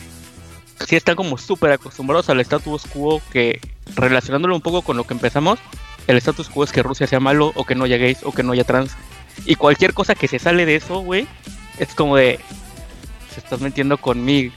[0.85, 3.59] sí están como súper acostumbrados al status quo que,
[3.95, 5.59] relacionándolo un poco con lo que empezamos,
[6.07, 8.43] el status quo es que Rusia sea malo o que no haya gays o que
[8.43, 8.91] no haya trans.
[9.45, 11.27] Y cualquier cosa que se sale de eso, güey,
[11.77, 12.39] es como de
[13.33, 14.51] se estás metiendo con mi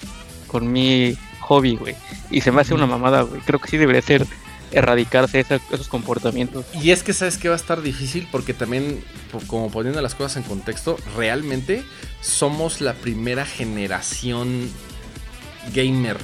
[0.47, 1.97] con mi hobby, güey.
[2.31, 3.41] Y se me hace una mamada, güey.
[3.43, 4.27] Creo que sí debería ser
[4.73, 6.65] erradicarse esos comportamientos.
[6.75, 9.03] Y es que sabes que va a estar difícil porque también,
[9.49, 11.85] como poniendo las cosas en contexto, realmente
[12.21, 14.71] somos la primera generación
[15.75, 16.19] gamer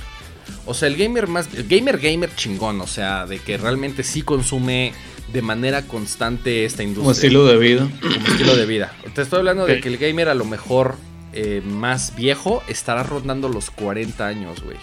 [0.64, 1.48] o sea, el gamer más.
[1.54, 2.80] El gamer, gamer chingón.
[2.80, 4.92] O sea, de que realmente sí consume
[5.32, 7.02] de manera constante esta industria.
[7.02, 7.88] Como estilo de vida.
[8.00, 8.92] Como estilo de vida.
[9.14, 10.96] Te estoy hablando de que el gamer a lo mejor
[11.32, 14.78] eh, más viejo estará rondando los 40 años, güey.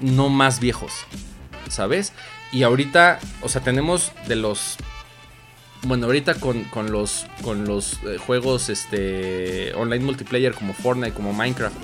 [0.00, 0.92] No más viejos.
[1.68, 2.12] ¿Sabes?
[2.52, 4.76] Y ahorita, o sea, tenemos de los
[5.84, 11.76] bueno, ahorita con, los, con los eh, juegos este, online multiplayer como Fortnite, como Minecraft,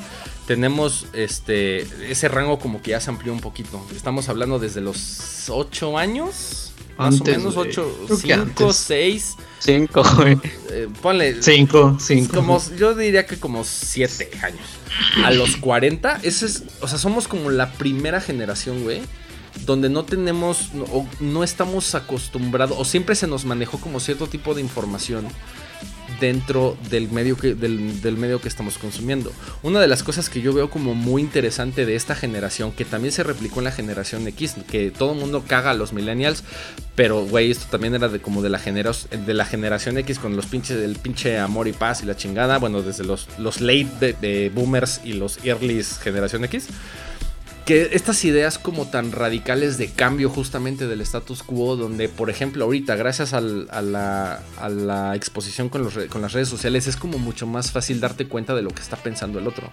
[0.46, 1.80] tenemos este
[2.10, 3.84] ese rango como que ya se amplió un poquito.
[3.94, 6.67] Estamos hablando desde los 8 años,
[6.98, 9.36] más o menos 8, 5, 6.
[9.60, 10.02] 5,
[11.00, 12.34] ponle 5, 5.
[12.34, 14.66] Como yo diría que como 7 años.
[15.24, 19.00] A los 40, ese es, o sea, somos como la primera generación, güey,
[19.64, 24.54] donde no tenemos o no estamos acostumbrados o siempre se nos manejó como cierto tipo
[24.54, 25.26] de información
[26.20, 29.32] dentro del medio que, del, del, medio que estamos consumiendo.
[29.62, 33.12] Una de las cosas que yo veo como muy interesante de esta generación, que también
[33.12, 36.44] se replicó en la generación X, que todo el mundo caga a los millennials,
[36.94, 40.46] pero güey, esto también era de como de la, de la generación X con los
[40.46, 44.12] pinches del pinche amor y paz y la chingada, bueno, desde los, los late de,
[44.14, 46.68] de boomers y los early generación X
[47.68, 52.64] que estas ideas como tan radicales de cambio justamente del status quo, donde por ejemplo
[52.64, 58.00] ahorita gracias a, la, exposición con, con las redes sociales es como mucho más fácil
[58.00, 59.68] darte cuenta de lo que está pensando el otro.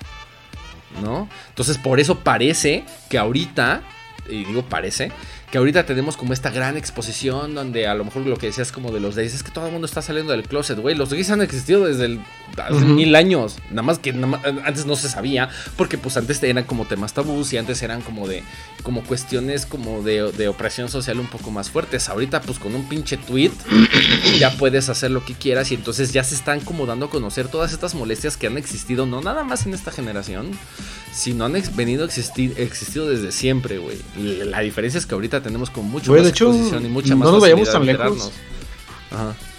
[1.01, 1.29] ¿No?
[1.47, 3.83] Entonces por eso parece que ahorita,
[4.29, 5.13] y digo parece,
[5.55, 8.91] que ahorita tenemos como esta gran exposición donde a lo mejor lo que decías como
[8.91, 10.95] de los gays es que todo el mundo está saliendo del closet, güey.
[10.95, 12.19] Los gays han existido desde el,
[12.57, 15.47] hace mil años, nada más que antes no se sabía,
[15.77, 18.43] porque pues antes eran como temas tabús y antes eran como de
[18.83, 22.09] como cuestiones como de, de opresión social un poco más fuertes.
[22.09, 23.51] Ahorita pues con un pinche tweet
[24.37, 27.47] ya puedes hacer lo que quieras y entonces ya se están como dando a conocer
[27.47, 30.51] todas estas molestias que han existido, no nada más en esta generación,
[31.13, 33.97] sino han venido a existir, existido desde siempre, güey.
[34.17, 37.41] La diferencia es que ahorita tenemos como mucho más exposición y mucha más No nos
[37.41, 38.31] vayamos tan lejos.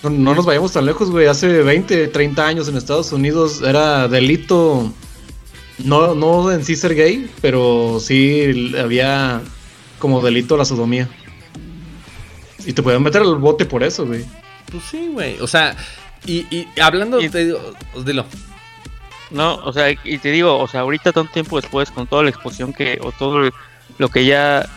[0.02, 1.28] No, no, nos vayamos tan lejos, güey.
[1.28, 4.92] Hace 20, 30 años en Estados Unidos era delito.
[5.78, 9.40] No, no en sí ser gay, pero sí había
[10.00, 11.08] como delito la sodomía.
[12.66, 14.24] Y te pueden meter al bote por eso, güey.
[14.72, 15.38] Pues sí, güey.
[15.38, 15.76] O sea,
[16.26, 17.54] y, y hablando, de te
[18.04, 18.26] dilo.
[19.30, 22.30] No, o sea, y te digo, o sea, ahorita tanto tiempo después, con toda la
[22.30, 23.48] exposición que, o todo
[23.98, 24.68] lo que ya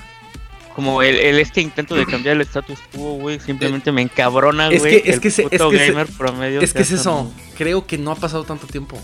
[0.80, 4.78] como el, este intento de cambiar el status quo, güey, simplemente me encabrona, güey.
[4.78, 7.30] Es que, es que, es que, promedio es que es eso.
[7.58, 8.98] Creo que no ha pasado tanto tiempo.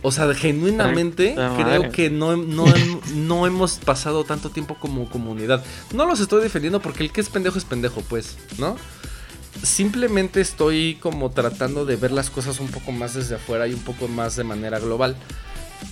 [0.00, 2.66] O sea, genuinamente creo que no, no,
[3.14, 5.64] no, hemos pasado tanto tiempo como comunidad.
[5.92, 8.76] No los estoy defendiendo porque el que es pendejo es pendejo, pues, ¿no?
[9.64, 13.82] Simplemente estoy como tratando de ver las cosas un poco más desde afuera y un
[13.82, 15.16] poco más de manera global.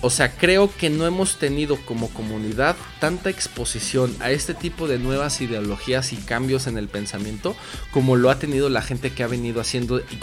[0.01, 4.97] O sea, creo que no hemos tenido como comunidad tanta exposición a este tipo de
[4.97, 7.55] nuevas ideologías y cambios en el pensamiento
[7.91, 10.15] como lo ha tenido la gente que ha venido haciendo y,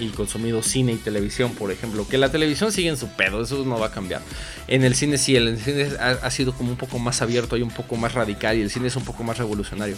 [0.00, 2.06] y consumido cine y televisión, por ejemplo.
[2.08, 4.22] Que la televisión sigue en su pedo, eso no va a cambiar.
[4.68, 7.70] En el cine sí, el cine ha, sido como un poco más abierto y un
[7.70, 9.96] poco más radical y el cine es un poco más revolucionario.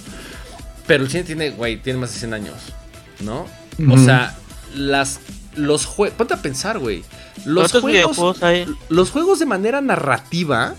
[0.87, 2.57] Pero el cine tiene, güey, tiene más de 100 años,
[3.21, 3.47] ¿no?
[3.91, 4.37] O sea,
[4.75, 5.21] las
[5.59, 6.17] los juegos.
[6.17, 7.05] Ponte a pensar, güey.
[7.45, 8.41] Los juegos.
[8.89, 10.75] Los juegos de manera narrativa.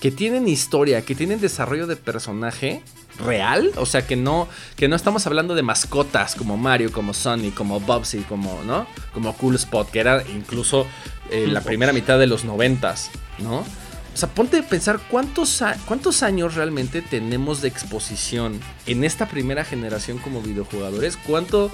[0.00, 2.82] Que tienen historia, que tienen desarrollo de personaje
[3.18, 3.70] real.
[3.76, 7.78] O sea, que no, que no estamos hablando de mascotas como Mario, como Sonic, como
[7.78, 8.86] Bubsy, como, ¿no?
[9.14, 10.86] Como Cool Spot, que era incluso
[11.30, 13.58] eh, la primera mitad de los noventas, ¿no?
[14.14, 19.64] O sea, ponte a pensar cuántos, cuántos años realmente tenemos de exposición en esta primera
[19.64, 21.16] generación como videojugadores.
[21.16, 21.70] ¿Cuánto,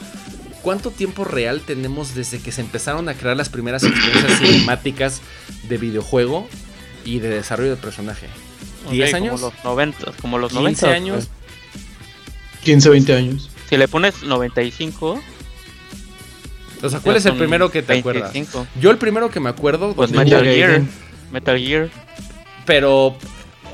[0.62, 5.22] ¿Cuánto tiempo real tenemos desde que se empezaron a crear las primeras experiencias cinemáticas
[5.68, 6.48] de videojuego
[7.04, 8.26] y de desarrollo de personaje?
[8.90, 9.40] ¿10 años?
[9.40, 11.28] Como los 90, como los 15 años.
[12.64, 13.50] 15, 20 años.
[13.68, 15.20] Si le pones 95.
[16.80, 18.32] O sea, ¿cuál es el primero que te acuerdas?
[18.80, 19.94] Yo el primero que me acuerdo.
[19.94, 20.82] Pues Metal Gear.
[21.32, 21.90] Metal Gear.
[22.64, 23.16] Pero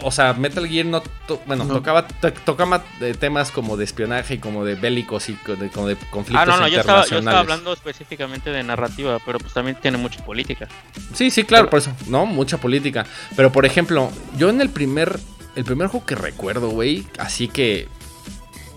[0.02, 1.02] o sea, Metal Gear no,
[1.46, 2.06] bueno, tocaba,
[2.44, 2.84] tocaba
[3.18, 6.56] temas como de espionaje y como de bélicos y de, como de conflictos Ah, no,
[6.58, 10.68] no, yo estaba, yo estaba hablando específicamente de narrativa, pero pues también tiene mucha política.
[11.14, 12.26] Sí, sí, claro, por eso, ¿no?
[12.26, 13.06] Mucha política.
[13.36, 15.18] Pero por ejemplo, yo en el primer,
[15.56, 17.88] el primer juego que recuerdo, güey, así que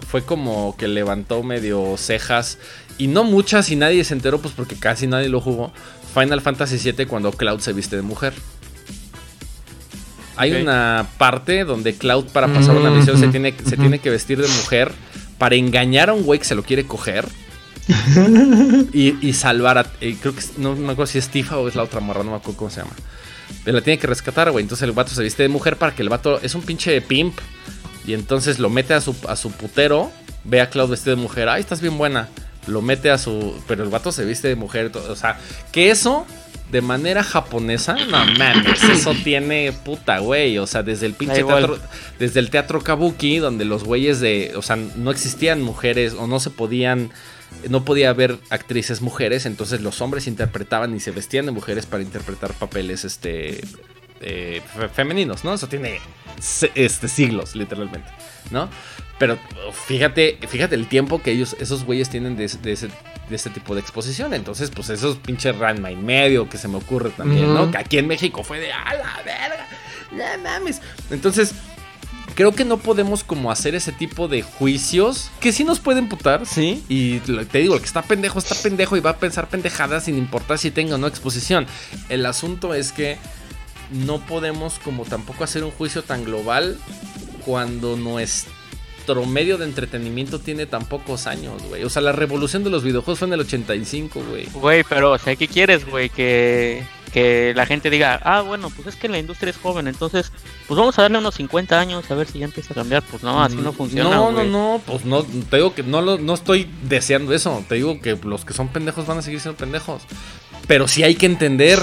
[0.07, 2.57] fue como que levantó medio cejas
[2.97, 5.71] y no muchas y nadie se enteró, pues porque casi nadie lo jugó.
[6.13, 8.33] Final Fantasy VII cuando Cloud se viste de mujer.
[10.37, 14.41] Hay una parte donde Cloud para pasar una misión se, tiene, se tiene que vestir
[14.41, 14.91] de mujer
[15.37, 17.27] para engañar a un güey que se lo quiere coger.
[18.93, 19.85] y, salvar a.
[20.01, 22.31] Eh, creo que no me acuerdo si es Tifa o es la otra morra, no
[22.31, 22.93] me acuerdo cómo se llama.
[23.63, 24.63] Pero la tiene que rescatar, güey.
[24.63, 26.39] Entonces el vato se viste de mujer para que el vato.
[26.41, 27.37] Es un pinche pimp.
[28.05, 30.11] Y entonces lo mete a su, a su putero.
[30.43, 31.49] Ve a Cloud vestido de mujer.
[31.49, 32.27] Ay, estás bien buena.
[32.67, 33.55] Lo mete a su.
[33.67, 34.91] Pero el vato se viste de mujer.
[34.95, 35.39] O sea,
[35.71, 36.25] que eso
[36.71, 40.57] de manera japonesa, no mames, eso tiene puta, güey.
[40.57, 41.79] O sea, desde el pinche teatro,
[42.19, 46.39] desde el teatro kabuki, donde los güeyes de, o sea, no existían mujeres o no
[46.39, 47.11] se podían,
[47.69, 52.03] no podía haber actrices mujeres, entonces los hombres interpretaban y se vestían de mujeres para
[52.03, 53.61] interpretar papeles, este,
[54.19, 54.61] eh,
[54.93, 55.53] femeninos, ¿no?
[55.53, 55.99] Eso tiene,
[56.75, 58.09] este, siglos, literalmente,
[58.51, 58.69] ¿no?
[59.19, 59.37] Pero
[59.87, 62.89] fíjate, fíjate el tiempo que ellos, esos güeyes tienen de, de ese
[63.29, 64.33] de este tipo de exposición.
[64.33, 67.71] Entonces, pues esos pinches Ranma y medio que se me ocurre también, ¿no?
[67.71, 69.67] Que aquí en México fue de a la verga.
[70.11, 70.81] No mames.
[71.11, 71.53] Entonces,
[72.35, 76.45] creo que no podemos como hacer ese tipo de juicios que sí nos pueden putar,
[76.45, 76.83] sí.
[76.87, 80.17] Y te digo, el que está pendejo está pendejo y va a pensar pendejadas sin
[80.17, 81.67] importar si tenga o no exposición.
[82.09, 83.17] El asunto es que
[83.91, 86.77] no podemos como tampoco hacer un juicio tan global
[87.45, 87.95] cuando
[89.07, 91.83] nuestro medio de entretenimiento tiene tan pocos años, güey.
[91.83, 94.45] O sea, la revolución de los videojuegos fue en el 85, güey.
[94.53, 96.09] Güey, pero, o sea, ¿qué quieres, güey?
[96.09, 96.83] Que
[97.13, 100.29] que la gente diga, ah, bueno, pues es que la industria es joven, entonces,
[100.67, 103.01] pues vamos a darle unos 50 años a ver si ya empieza a cambiar.
[103.01, 104.09] Pues no, así no funciona.
[104.09, 107.63] No, no, no, pues no, te digo que no, lo, no estoy deseando eso.
[107.69, 110.01] Te digo que los que son pendejos van a seguir siendo pendejos.
[110.67, 111.79] Pero sí hay que entender,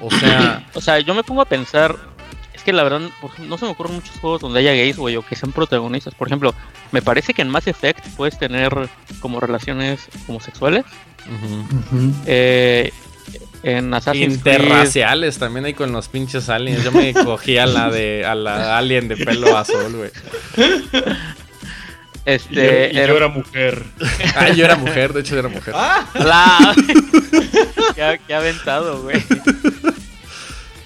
[0.00, 0.68] o sea.
[0.74, 1.96] o sea, yo me pongo a pensar,
[2.68, 3.00] que la verdad,
[3.38, 6.14] no se me ocurren muchos juegos donde haya gays, güey, o que sean protagonistas.
[6.14, 6.54] Por ejemplo,
[6.92, 8.90] me parece que en Mass Effect puedes tener
[9.20, 10.84] como relaciones homosexuales.
[12.26, 12.92] eh,
[13.62, 16.84] en Assassin's Interraciales también hay con los pinches aliens.
[16.84, 20.10] Yo me cogí a la de a la alien de pelo azul, güey.
[22.26, 23.28] Este, y yo, era...
[23.28, 23.82] mujer.
[24.36, 25.72] Ah, yo era mujer, de hecho yo era mujer.
[25.74, 26.06] ¡Ah!
[27.96, 28.18] La...
[28.26, 29.24] qué, aventado, güey.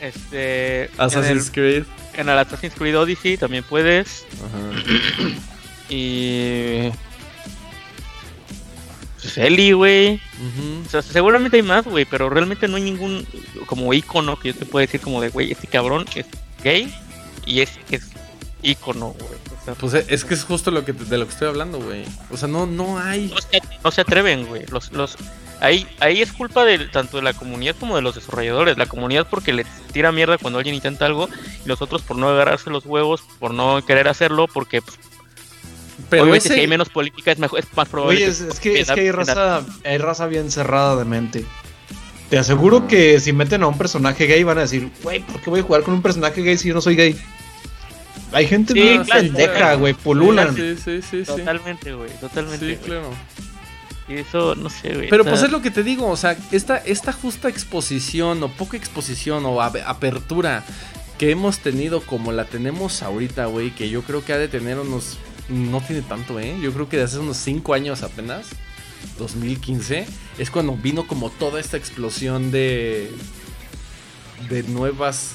[0.03, 0.91] Este.
[0.99, 1.85] Assassin's Creed.
[2.15, 4.27] En el Assassin's Creed Odyssey también puedes.
[4.35, 5.33] Ajá.
[5.89, 6.91] Y.
[9.19, 10.21] Feli, güey.
[10.85, 13.25] O sea, seguramente hay más, güey, pero realmente no hay ningún
[13.67, 16.27] como icono que yo te pueda decir como de, güey, este cabrón es
[16.63, 16.93] gay
[17.47, 18.11] y es, es
[18.63, 19.77] icono, güey.
[19.79, 22.05] pues es que es justo lo que de lo que estoy hablando, güey.
[22.31, 23.33] O sea, no, no hay.
[23.83, 24.67] No se, atreven, güey.
[24.67, 25.17] Los, los,
[25.61, 28.79] ahí, ahí es culpa de tanto de la comunidad como de los desarrolladores.
[28.79, 31.29] La comunidad porque le tira mierda cuando alguien intenta algo,
[31.65, 34.99] y los otros por no agarrarse los huevos, por no querer hacerlo, porque pues,
[36.09, 38.17] pero Obviamente, si hay menos política es, mejor, es más probable.
[38.17, 41.45] Oye, es, que, es que hay, raza, hay raza bien cerrada de mente.
[42.29, 45.51] Te aseguro que si meten a un personaje gay van a decir, güey, ¿por qué
[45.51, 47.17] voy a jugar con un personaje gay si yo no soy gay?
[48.33, 50.55] Hay gente sí, pendeja, güey, pululan.
[50.55, 52.77] Sí, sí, sí, Totalmente, güey, totalmente.
[52.77, 53.11] Sí, claro.
[54.09, 55.09] Y eso, no sé, güey.
[55.09, 58.77] Pero pues es lo que te digo, o sea, esta, esta justa exposición o poca
[58.77, 60.65] exposición o apertura
[61.19, 64.79] que hemos tenido como la tenemos ahorita, güey, que yo creo que ha de tener
[64.79, 65.19] unos
[65.49, 66.57] no tiene tanto, ¿eh?
[66.61, 68.47] Yo creo que de hace unos 5 años apenas,
[69.19, 70.07] 2015,
[70.39, 73.11] es cuando vino como toda esta explosión de,
[74.49, 75.35] de nuevas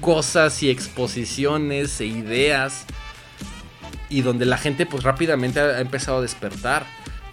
[0.00, 2.84] cosas y exposiciones e ideas.
[4.08, 6.86] Y donde la gente pues rápidamente ha empezado a despertar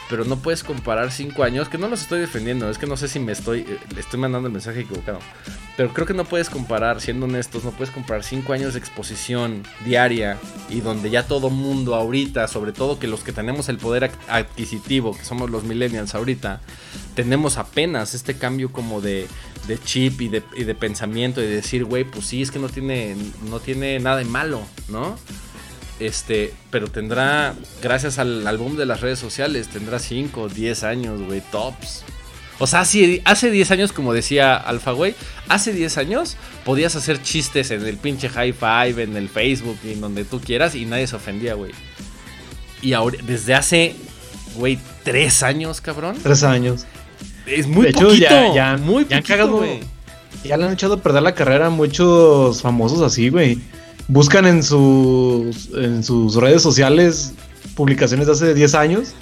[0.09, 3.07] pero no puedes comparar cinco años, que no los estoy defendiendo, es que no sé
[3.07, 5.19] si me estoy, eh, le estoy mandando el mensaje equivocado,
[5.77, 9.63] pero creo que no puedes comparar, siendo honestos, no puedes comparar cinco años de exposición
[9.85, 10.37] diaria
[10.69, 15.17] y donde ya todo mundo ahorita, sobre todo que los que tenemos el poder adquisitivo,
[15.17, 16.61] que somos los millennials ahorita,
[17.15, 19.27] tenemos apenas este cambio como de,
[19.85, 22.69] chip y de, y de pensamiento y de decir, güey, pues sí, es que no
[22.69, 23.15] tiene,
[23.49, 25.17] no tiene nada de malo, ¿no?
[26.03, 31.41] Este, pero tendrá, gracias al, álbum de las redes sociales, tendrá 5, 10 años, güey,
[31.49, 32.03] tops.
[32.59, 35.15] O sea, hace 10 años, como decía Alfa, güey,
[35.47, 36.35] hace 10 años
[36.65, 40.41] podías hacer chistes en el pinche High Five, en el Facebook y en donde tú
[40.41, 41.71] quieras y nadie se ofendía, güey.
[42.81, 43.95] Y ahora, desde hace,
[44.57, 46.17] güey, 3 años, cabrón.
[46.21, 46.85] 3 años.
[47.45, 49.79] Es muy de poquito, ya, ya, muy ya güey.
[50.43, 53.61] Ya le han echado a perder la carrera a muchos famosos así, güey
[54.07, 57.33] buscan en sus, en sus redes sociales
[57.75, 59.13] publicaciones de hace 10 años.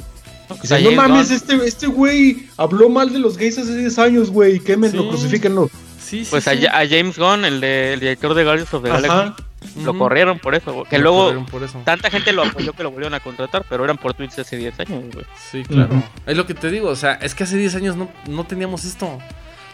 [0.81, 4.59] no mames, este, este güey habló mal de los gays hace 10 años, güey.
[4.59, 5.09] Quémenlo, sí.
[5.09, 5.69] crucifíquenlo.
[6.03, 9.43] Sí, pues a, James Gunn, el, de, el director de Guardians of the Galaxy,
[9.83, 10.83] lo corrieron por eso.
[10.89, 11.45] Que luego
[11.85, 14.79] tanta gente lo apoyó que lo volvieron a contratar, pero eran por tweets hace 10
[14.81, 15.25] años, güey.
[15.51, 16.03] Sí, claro.
[16.25, 18.83] Es lo que te digo, o sea, es que hace 10 años no, no teníamos
[18.83, 19.19] esto.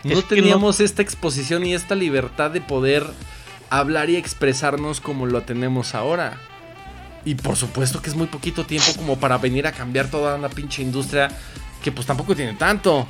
[0.04, 3.06] No teníamos esta exposición y esta libertad de poder
[3.70, 6.38] hablar y expresarnos como lo tenemos ahora.
[7.26, 10.50] Y por supuesto que es muy poquito tiempo como para venir a cambiar toda una
[10.50, 11.30] pinche industria
[11.84, 13.08] que pues tampoco tiene tanto.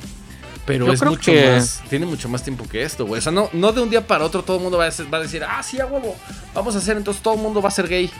[0.66, 3.20] Pero es mucho más, tiene mucho más tiempo que esto, güey.
[3.20, 5.06] O sea, no, no de un día para otro todo el mundo va a, decir,
[5.12, 6.14] va a decir, ah, sí, a huevo,
[6.54, 8.10] vamos a hacer, entonces todo el mundo va a ser gay.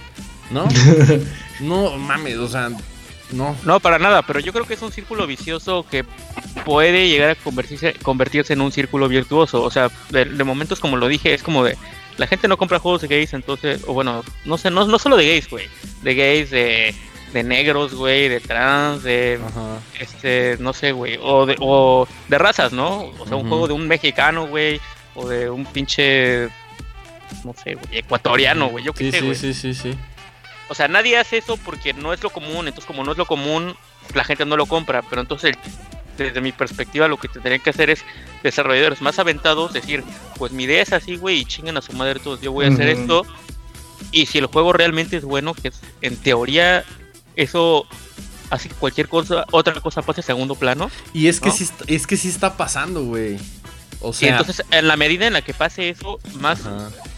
[0.51, 0.67] ¿No?
[1.61, 2.71] no mames, o sea,
[3.33, 3.55] no.
[3.65, 6.07] No, para nada, pero yo creo que es un círculo vicioso que
[6.65, 9.63] puede llegar a convertirse, convertirse en un círculo virtuoso.
[9.63, 11.77] O sea, de momentos como lo dije, es como de,
[12.19, 15.17] la gente no compra juegos de gays, entonces, o bueno, no sé, no, no solo
[15.17, 15.69] de gays, güey,
[16.03, 16.95] de gays, de,
[17.33, 19.41] de negros, güey, de trans, de,
[19.99, 23.05] este, no sé, güey, o de, o de razas, ¿no?
[23.19, 24.81] O sea, un juego de un mexicano, güey,
[25.15, 26.49] o de un pinche,
[27.45, 29.37] no sé, güey, ecuatoriano, güey, yo qué sé, güey.
[29.37, 29.99] Sí, sí, sí, sí.
[30.69, 33.27] O sea, nadie hace eso porque no es lo común, entonces como no es lo
[33.27, 33.75] común,
[34.13, 35.59] la gente no lo compra, pero entonces el
[36.25, 38.05] desde mi perspectiva, lo que tendrían que hacer es
[38.43, 40.05] desarrolladores más aventados, decir,
[40.37, 42.69] pues mi idea es así, güey, y chinguen a su madre todos, yo voy a
[42.69, 43.25] hacer esto.
[44.13, 46.85] Y si el juego realmente es bueno, que es- en teoría
[47.37, 47.87] eso
[48.51, 50.91] hace que cualquier cosa, otra cosa pase a segundo plano.
[51.13, 53.39] Y es que sí, está- es que sí está pasando, güey.
[54.01, 56.61] O y sea, entonces, en la medida en la que pase eso, más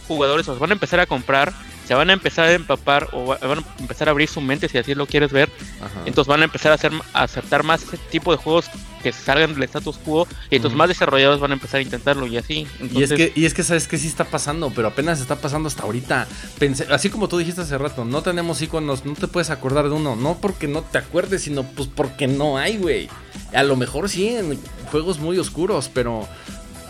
[0.09, 1.53] jugadores os van a empezar a comprar,
[1.91, 4.69] se van a empezar a empapar o va- van a empezar a abrir su mente
[4.69, 5.51] si así lo quieres ver.
[5.81, 6.03] Ajá.
[6.07, 8.67] Entonces van a empezar a, hacer, a aceptar más ese tipo de juegos
[9.03, 12.37] que salgan del status quo y entonces más desarrolladores van a empezar a intentarlo y
[12.37, 12.65] así.
[12.93, 15.67] Y es que, y es que sabes que sí está pasando, pero apenas está pasando
[15.67, 16.29] hasta ahorita.
[16.61, 19.91] Pensé, así como tú dijiste hace rato, no tenemos iconos, no te puedes acordar de
[19.91, 23.09] uno, no porque no te acuerdes, sino pues porque no hay, güey.
[23.53, 24.61] A lo mejor sí en
[24.93, 26.29] juegos muy oscuros, pero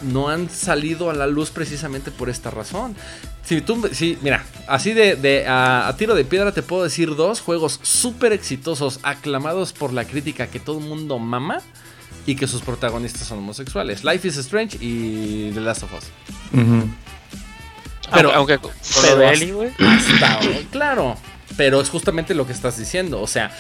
[0.03, 2.95] no han salido a la luz precisamente por esta razón.
[3.45, 7.17] Si tú, si, mira, así de, de a, a tiro de piedra te puedo decir
[7.17, 11.59] dos juegos súper exitosos, aclamados por la crítica que todo el mundo mama
[12.27, 14.05] y que sus protagonistas son homosexuales.
[14.05, 16.05] Life is Strange y The Last of Us.
[18.13, 18.73] pero- aunque, aunque con
[19.03, 19.71] pero lo de hasta- Ellie, güey.
[19.79, 21.17] Hasta ahora, claro,
[21.57, 23.51] pero es justamente lo que estás diciendo, o sea,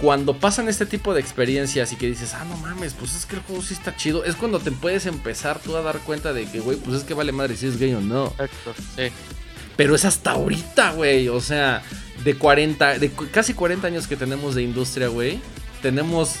[0.00, 3.36] cuando pasan este tipo de experiencias y que dices, ah, no mames, pues es que
[3.36, 6.46] el juego sí está chido, es cuando te puedes empezar tú a dar cuenta de
[6.50, 8.28] que, güey, pues es que vale madre si es gay o no.
[8.38, 9.10] Exacto, sí.
[9.76, 11.28] Pero es hasta ahorita, güey.
[11.28, 11.82] O sea,
[12.24, 15.40] de 40, de casi 40 años que tenemos de industria, güey.
[15.82, 16.36] Tenemos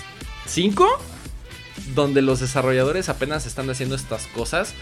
[0.46, 0.86] 5
[1.94, 4.74] donde los desarrolladores apenas están haciendo estas cosas.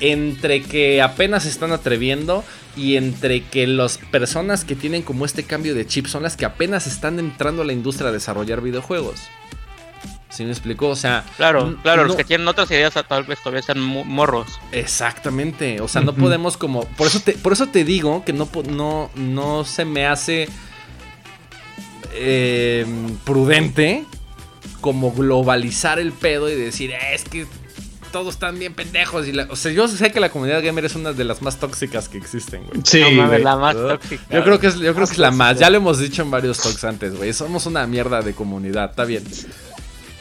[0.00, 2.42] Entre que apenas se están atreviendo
[2.76, 6.44] y entre que las personas que tienen como este cambio de chip son las que
[6.46, 9.20] apenas están entrando a la industria a desarrollar videojuegos.
[10.30, 10.88] ¿Sí me explicó?
[10.88, 14.04] O sea, Claro, claro, no- los que tienen otras ideas tal vez todavía están mo-
[14.04, 14.60] morros.
[14.72, 18.48] Exactamente, o sea, no podemos como, por eso te, por eso te digo que no,
[18.70, 20.48] no, no se me hace
[22.14, 22.86] eh,
[23.24, 24.04] prudente
[24.80, 27.46] como globalizar el pedo y decir "Eh, es que
[28.10, 30.94] todos están bien pendejos y la- o sea, yo sé que la comunidad gamer es
[30.94, 32.80] una de las más tóxicas que existen, güey.
[32.84, 34.22] Sí, no mames, la más tóxica.
[34.30, 35.50] Yo creo que es, yo creo que es la más.
[35.50, 35.66] tóxica.
[35.66, 37.32] Ya lo hemos dicho en varios talks antes, güey.
[37.32, 39.24] Somos una mierda de comunidad, está bien.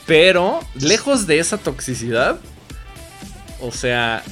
[0.06, 2.40] Pero, lejos de esa toxicidad,
[3.62, 4.24] o sea,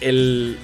[0.00, 0.58] el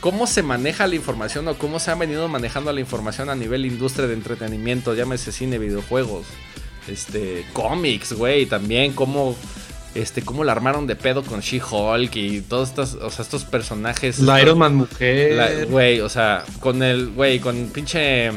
[0.00, 3.66] cómo se maneja la información o cómo se ha venido manejando la información a nivel
[3.66, 6.26] industria de entretenimiento, llámese cine, videojuegos,
[6.88, 9.36] este, cómics, güey, también cómo
[9.94, 14.18] este cómo la armaron de pedo con She-Hulk y todos estos, o sea, estos personajes
[14.20, 15.66] La estos- Iron Man mujer.
[15.68, 18.30] Güey, o sea, con el, güey, con pinche,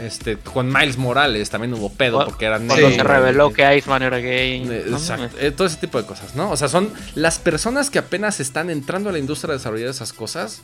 [0.00, 2.88] este, con Miles Morales también hubo pedo porque era Cuando.
[2.88, 2.94] Sí.
[2.94, 4.62] se reveló que Iceman era gay.
[4.68, 6.50] Eh, no Exacto, eh, todo ese tipo de cosas, ¿no?
[6.50, 10.12] O sea, son las personas que apenas están entrando a la industria a desarrollar esas
[10.12, 10.62] cosas,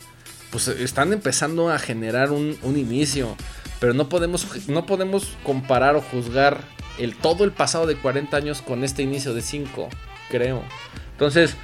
[0.51, 3.37] pues eh, están empezando a generar un, un inicio,
[3.79, 6.59] pero no podemos, no podemos comparar o juzgar
[6.99, 9.89] el, todo el pasado de 40 años con este inicio de 5,
[10.31, 10.63] creo.
[11.13, 11.57] Entonces,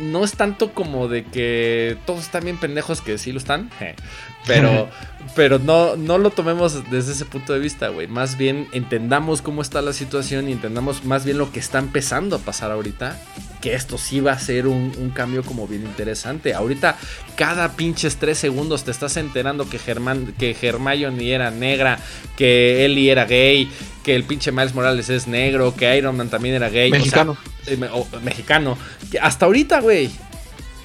[0.00, 3.70] no es tanto como de que todos están bien pendejos que sí lo están,
[4.46, 4.88] pero,
[5.36, 8.06] pero no, no lo tomemos desde ese punto de vista, güey.
[8.06, 12.36] Más bien entendamos cómo está la situación y entendamos más bien lo que está empezando
[12.36, 13.18] a pasar ahorita.
[13.60, 16.54] Que esto sí va a ser un, un cambio como bien interesante.
[16.54, 16.96] Ahorita,
[17.36, 21.98] cada pinches tres segundos te estás enterando que, Germán, que Hermione era negra,
[22.38, 23.70] que Ellie era gay,
[24.04, 26.90] que el pinche Miles Morales es negro, que Iron Man también era gay.
[26.90, 27.36] o sea, Mexicano.
[27.66, 28.78] eh, o- mexicano.
[29.20, 30.10] Hasta ahorita, güey.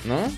[0.06, 0.32] ¿No?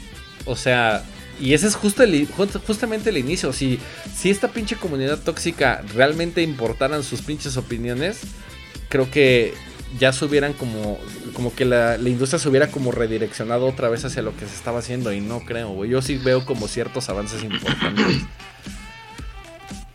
[0.45, 1.03] O sea,
[1.39, 2.27] y ese es justo el,
[2.65, 3.51] justamente el inicio.
[3.53, 3.79] Si,
[4.15, 8.21] si esta pinche comunidad tóxica realmente importaran sus pinches opiniones,
[8.89, 9.53] creo que
[9.99, 10.99] ya se hubieran como,
[11.33, 14.55] como que la, la industria se hubiera como redireccionado otra vez hacia lo que se
[14.55, 15.11] estaba haciendo.
[15.13, 15.89] Y no creo, güey.
[15.89, 18.05] Yo sí veo como ciertos avances importantes.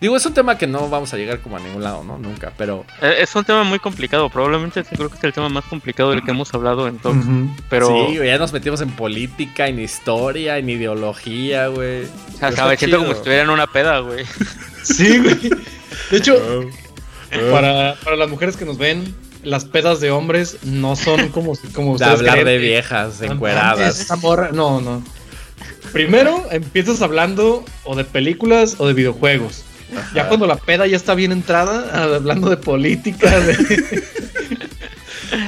[0.02, 2.18] Digo, es un tema que no vamos a llegar como a ningún lado, ¿no?
[2.18, 2.84] Nunca, pero...
[3.00, 4.28] Eh, Es un tema muy complicado.
[4.28, 7.24] Probablemente creo que es el tema más complicado del que hemos hablado en Talks.
[7.70, 12.02] Pero, Sí, ya nos metimos en política, en historia, en ideología, güey.
[12.02, 14.24] o sea, siento como si estuviera en una peda, güey.
[14.82, 15.38] Sí, güey.
[16.10, 16.36] De hecho,
[17.52, 21.96] para, para las mujeres que nos ven, las pedas de hombres no son como, como
[21.96, 22.46] De hablar creen.
[22.48, 24.00] de viejas mames, encueradas.
[24.00, 25.02] esa morra- No, no.
[25.92, 29.64] Primero empiezas hablando o de películas o de videojuegos.
[30.14, 33.54] Ya cuando la peda ya está bien entrada, hablando de política, de...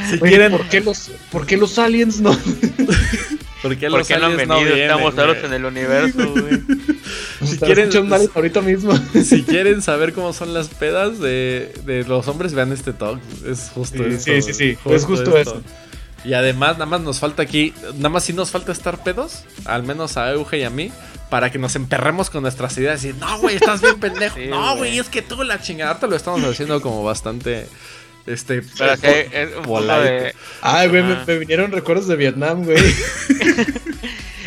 [0.09, 2.31] Si Oye, quieren, ¿por, qué los, ¿por qué los aliens no?
[3.63, 4.59] ¿por qué ¿Por qué no han venido?
[4.61, 6.61] vienen, Estamos solos en el universo, güey.
[7.45, 7.91] Si quieren-
[8.35, 8.99] ahorita mismo.
[9.23, 13.21] Si quieren saber cómo son las pedas de, de los hombres, vean este talk.
[13.47, 14.21] Es justo Sí, eso.
[14.25, 15.61] sí, sí, sí, es justo eso.
[16.25, 19.83] Y además, nada más nos falta aquí, nada más si nos falta estar pedos, al
[19.83, 20.91] menos a Euge y a mí,
[21.31, 24.37] para que nos emperremos con nuestras ideas y decir, no, güey, estás bien pendejo.
[24.45, 24.99] Sí, no, güey.
[24.99, 25.91] es que tú la chingada.
[25.91, 27.67] Ahorita lo estamos haciendo como bastante,
[28.27, 30.35] este, Pero eh, sí, es de...
[30.63, 32.79] Ay, güey, me, vinieron recuerdos de Vietnam, güey.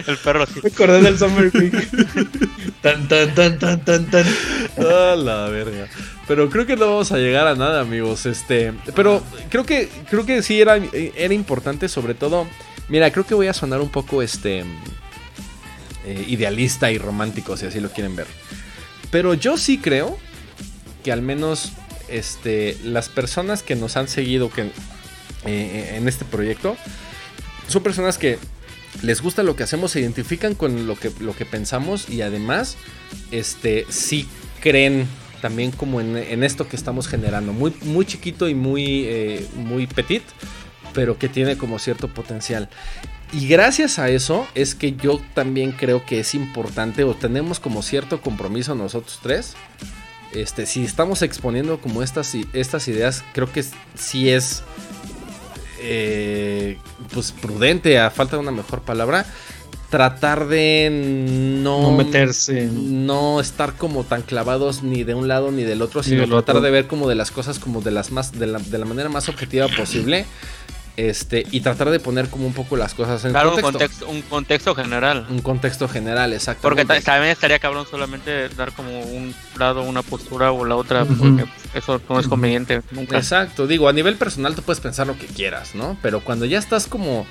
[0.07, 0.59] El perro así.
[0.63, 1.73] Me acordé del Summer Week.
[2.81, 4.25] Tan, tan, tan, tan, tan, tan.
[4.77, 5.87] A la verga.
[6.27, 8.25] Pero creo que no vamos a llegar a nada, amigos.
[8.25, 12.47] Este, pero creo que creo que sí era, era importante, sobre todo.
[12.87, 14.63] Mira, creo que voy a sonar un poco este
[16.07, 18.27] eh, idealista y romántico, si así lo quieren ver.
[19.11, 20.17] Pero yo sí creo
[21.03, 21.73] que al menos
[22.07, 24.71] este, las personas que nos han seguido que,
[25.45, 26.77] eh, en este proyecto
[27.67, 28.39] son personas que
[29.01, 32.77] les gusta lo que hacemos, se identifican con lo que, lo que pensamos y además
[33.31, 34.29] este, sí
[34.61, 35.07] creen
[35.41, 37.51] también como en, esto que estamos generando.
[37.51, 40.23] Muy, muy chiquito y muy, eh, muy petit,
[40.93, 42.69] pero que tiene como cierto potencial.
[43.33, 47.81] Y gracias a eso es que yo también creo que es importante o tenemos como
[47.81, 49.55] cierto compromiso nosotros tres.
[50.33, 53.65] Este, si estamos exponiendo como estas, estas ideas, creo que
[53.95, 54.63] sí es
[55.79, 56.77] eh,
[57.13, 59.25] pues prudente, a falta de una mejor palabra,
[59.89, 60.89] tratar de
[61.61, 66.27] no, meterse, no estar como tan clavados ni de un lado ni del otro, sino
[66.27, 68.85] tratar de ver como de las cosas como de las más de la, de la
[68.85, 70.25] manera más objetiva posible.
[70.97, 74.07] Este, y tratar de poner como un poco las cosas en claro, contexto.
[74.07, 75.27] Un contexto, general.
[75.29, 76.63] Un contexto general, exacto.
[76.63, 81.45] Porque también estaría cabrón solamente dar como un lado, una postura o la otra, porque
[81.75, 83.15] eso no es conveniente nunca.
[83.15, 85.97] Exacto, digo, a nivel personal tú puedes pensar lo que quieras, ¿no?
[86.01, 87.27] Pero cuando ya estás como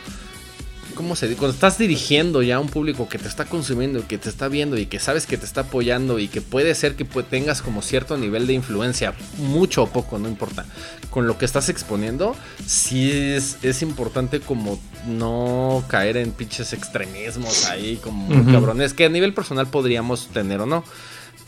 [0.97, 1.39] ¿cómo se dice?
[1.39, 4.77] Cuando estás dirigiendo ya a un público que te está consumiendo, que te está viendo
[4.77, 8.17] y que sabes que te está apoyando y que puede ser que tengas como cierto
[8.17, 10.65] nivel de influencia, mucho o poco, no importa,
[11.11, 12.35] con lo que estás exponiendo,
[12.67, 19.09] sí es, es importante como no caer en pinches extremismos ahí, como cabrones, que a
[19.09, 20.83] nivel personal podríamos tener o no.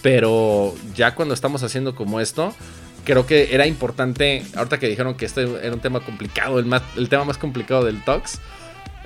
[0.00, 2.54] Pero ya cuando estamos haciendo como esto,
[3.04, 6.82] creo que era importante, ahorita que dijeron que este era un tema complicado, el, más,
[6.96, 8.38] el tema más complicado del Talks,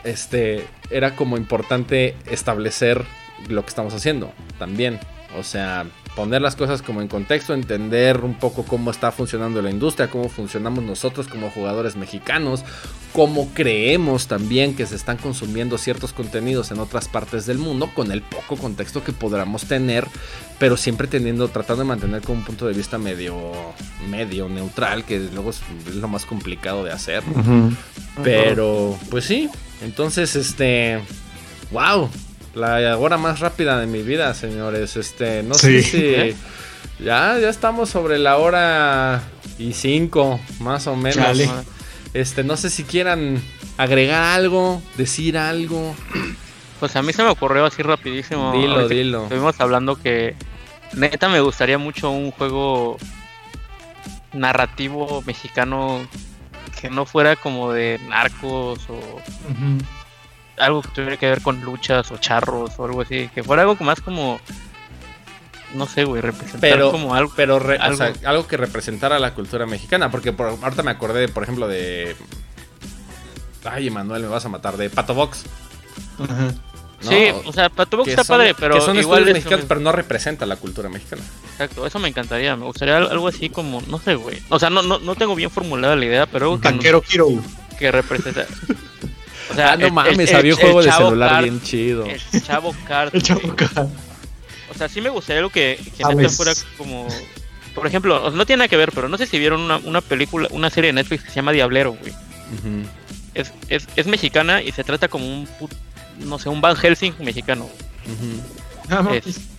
[0.05, 3.05] este, era como importante establecer
[3.49, 4.99] lo que estamos haciendo también.
[5.39, 9.71] O sea, poner las cosas como en contexto, entender un poco cómo está funcionando la
[9.71, 12.65] industria, cómo funcionamos nosotros como jugadores mexicanos,
[13.15, 18.13] cómo creemos también que se están consumiendo ciertos contenidos en otras partes del mundo con
[18.13, 20.07] el poco contexto que podamos tener,
[20.59, 23.53] pero siempre teniendo, tratando de mantener como un punto de vista medio,
[24.11, 25.63] medio neutral, que luego es,
[25.95, 27.23] lo más complicado de hacer.
[28.23, 29.49] Pero, pues sí,
[29.83, 31.01] entonces, este,
[31.71, 32.09] wow,
[32.55, 34.97] la hora más rápida de mi vida, señores.
[34.97, 36.37] Este, no sé si
[36.99, 39.23] ya, ya estamos sobre la hora
[39.59, 41.39] y cinco, más o menos.
[42.15, 43.43] Este, no sé si quieran
[43.79, 45.95] agregar algo, decir algo.
[46.79, 48.53] Pues a mí se me ocurrió así rapidísimo.
[48.53, 49.23] Dilo, dilo.
[49.25, 50.35] Estuvimos hablando que
[50.95, 52.99] neta me gustaría mucho un juego
[54.33, 56.01] narrativo mexicano
[56.83, 59.01] que no fuera como de narcos o
[60.59, 63.77] algo que tuviera que ver con luchas o charros o algo así, que fuera algo
[63.85, 64.41] más como
[65.75, 67.61] no sé, güey, representar como algo, pero
[68.25, 68.47] algo.
[68.49, 72.17] que representara la cultura mexicana, porque por, ahorita me acordé, por ejemplo, de
[73.65, 75.45] Ay, Emanuel, me vas a matar de Pato Box.
[77.03, 80.47] Sí, o sea, Pato Box está padre, pero que son igual mexicanos, pero no representa
[80.47, 81.23] la cultura mexicana.
[81.53, 84.39] Exacto, eso me encantaría, me gustaría algo así como, no sé, güey.
[84.49, 87.29] O sea, no, no, no tengo bien formulada la idea, pero algo que Tanquero Hero
[87.79, 88.47] que representa
[89.51, 92.07] O sea, ah, no mames, había un juego de celular bien chido.
[92.07, 93.15] El Chavo Kart.
[93.15, 93.89] el Chavo Kart.
[94.71, 97.09] O sea, sí me gustaría algo que, que neta fuera como
[97.75, 100.49] por ejemplo, no tiene nada que ver, pero no sé si vieron una, una película,
[100.51, 102.13] una serie de Netflix que se llama Diablero, güey.
[103.35, 105.49] es, es, es, mexicana y se trata como un,
[106.25, 107.69] no sé, un Van Helsing mexicano.
[108.91, 109.09] Ah,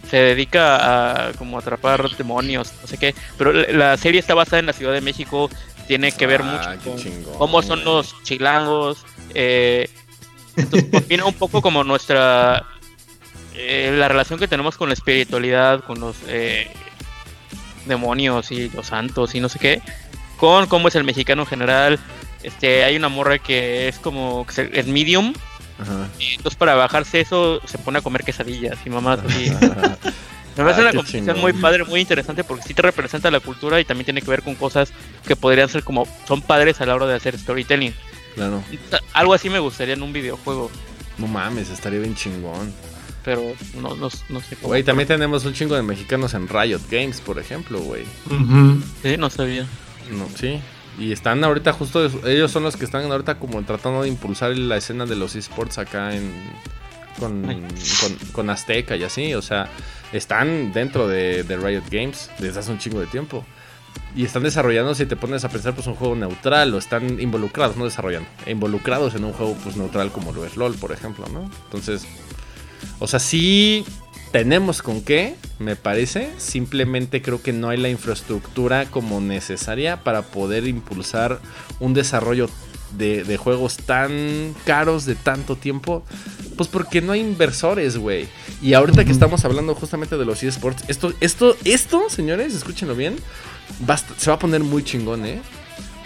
[0.10, 3.16] se dedica a como atrapar demonios, no sé qué.
[3.38, 5.50] Pero la serie está basada en la Ciudad de México,
[5.88, 9.06] tiene que ver ah, mucho con cómo son los chilangos.
[9.34, 9.90] Eh,
[11.08, 12.66] viene un poco como nuestra
[13.56, 16.68] eh, la relación que tenemos con la espiritualidad, con los eh,
[17.86, 19.82] demonios y los santos y no sé qué,
[20.38, 22.00] con cómo es el mexicano en general.
[22.42, 25.34] Este, hay una morra que es como es medium,
[26.20, 29.52] y entonces para bajarse eso se pone a comer quesadillas y mamás así.
[30.56, 33.80] Me parece ah, una composición muy padre, muy interesante porque sí te representa la cultura
[33.80, 34.94] y también tiene que ver con cosas
[35.26, 37.94] que podrían ser como son padres a la hora de hacer storytelling.
[38.36, 38.64] Claro.
[39.14, 40.70] Algo así me gustaría en un videojuego.
[41.18, 42.72] No mames, estaría bien chingón.
[43.24, 43.42] Pero
[43.76, 44.70] no, no, no sé cómo.
[44.70, 48.04] Güey, también tenemos un chingo de mexicanos en Riot Games, por ejemplo, güey.
[49.02, 49.66] Sí, no sabía.
[50.12, 50.60] No, sí.
[51.00, 54.78] Y están ahorita justo, ellos son los que están ahorita como tratando de impulsar la
[54.78, 56.32] escena de los esports acá en
[57.20, 57.68] con,
[58.32, 59.34] con, Azteca y así.
[59.34, 59.70] O sea,
[60.12, 63.46] están dentro de, Riot Games desde hace un chingo de tiempo.
[64.16, 67.78] Y están desarrollando, si te pones a pensar, pues un juego neutral, o están involucrados,
[67.78, 71.50] no desarrollando, involucrados en un juego pues neutral como lo es LOL, por ejemplo, ¿no?
[71.66, 72.06] Entonces,
[73.00, 73.86] o sea, sí,
[74.34, 76.32] tenemos con qué, me parece.
[76.38, 81.40] Simplemente creo que no hay la infraestructura como necesaria para poder impulsar
[81.80, 82.50] un desarrollo
[82.98, 86.04] de, juegos tan caros de tanto tiempo.
[86.58, 88.28] Pues porque no hay inversores, güey.
[88.60, 93.16] Y ahorita que estamos hablando justamente de los eSports, esto, esto, esto, señores, escúchenlo bien,
[94.18, 95.42] se va a poner muy chingón, ¿eh?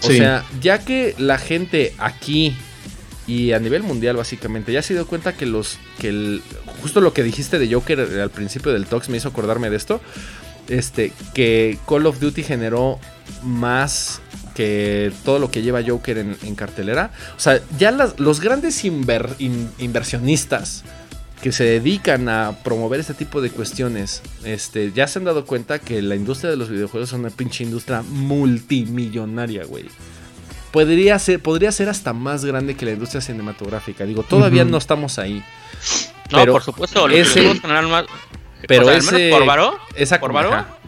[0.04, 2.54] O sea, ya que la gente aquí
[3.26, 6.42] y a nivel mundial básicamente ya se dio cuenta que los que el,
[6.82, 10.02] justo lo que dijiste de Joker al principio del Talks me hizo acordarme de esto,
[10.68, 13.00] este que Call of Duty generó
[13.44, 14.22] más
[14.58, 17.12] que todo lo que lleva Joker en, cartelera.
[17.36, 20.84] O sea, ya los grandes inversionistas
[21.42, 25.78] que se dedican a promover este tipo de cuestiones, este, ya se han dado cuenta
[25.78, 29.86] que la industria de los videojuegos es una pinche industria multimillonaria, güey.
[30.72, 34.06] Podría ser, podría ser hasta más grande que la industria cinematográfica.
[34.06, 35.44] Digo, todavía no estamos ahí.
[36.32, 38.06] No, por supuesto, ese, más,
[38.68, 40.34] pero ese, por varo, esa, por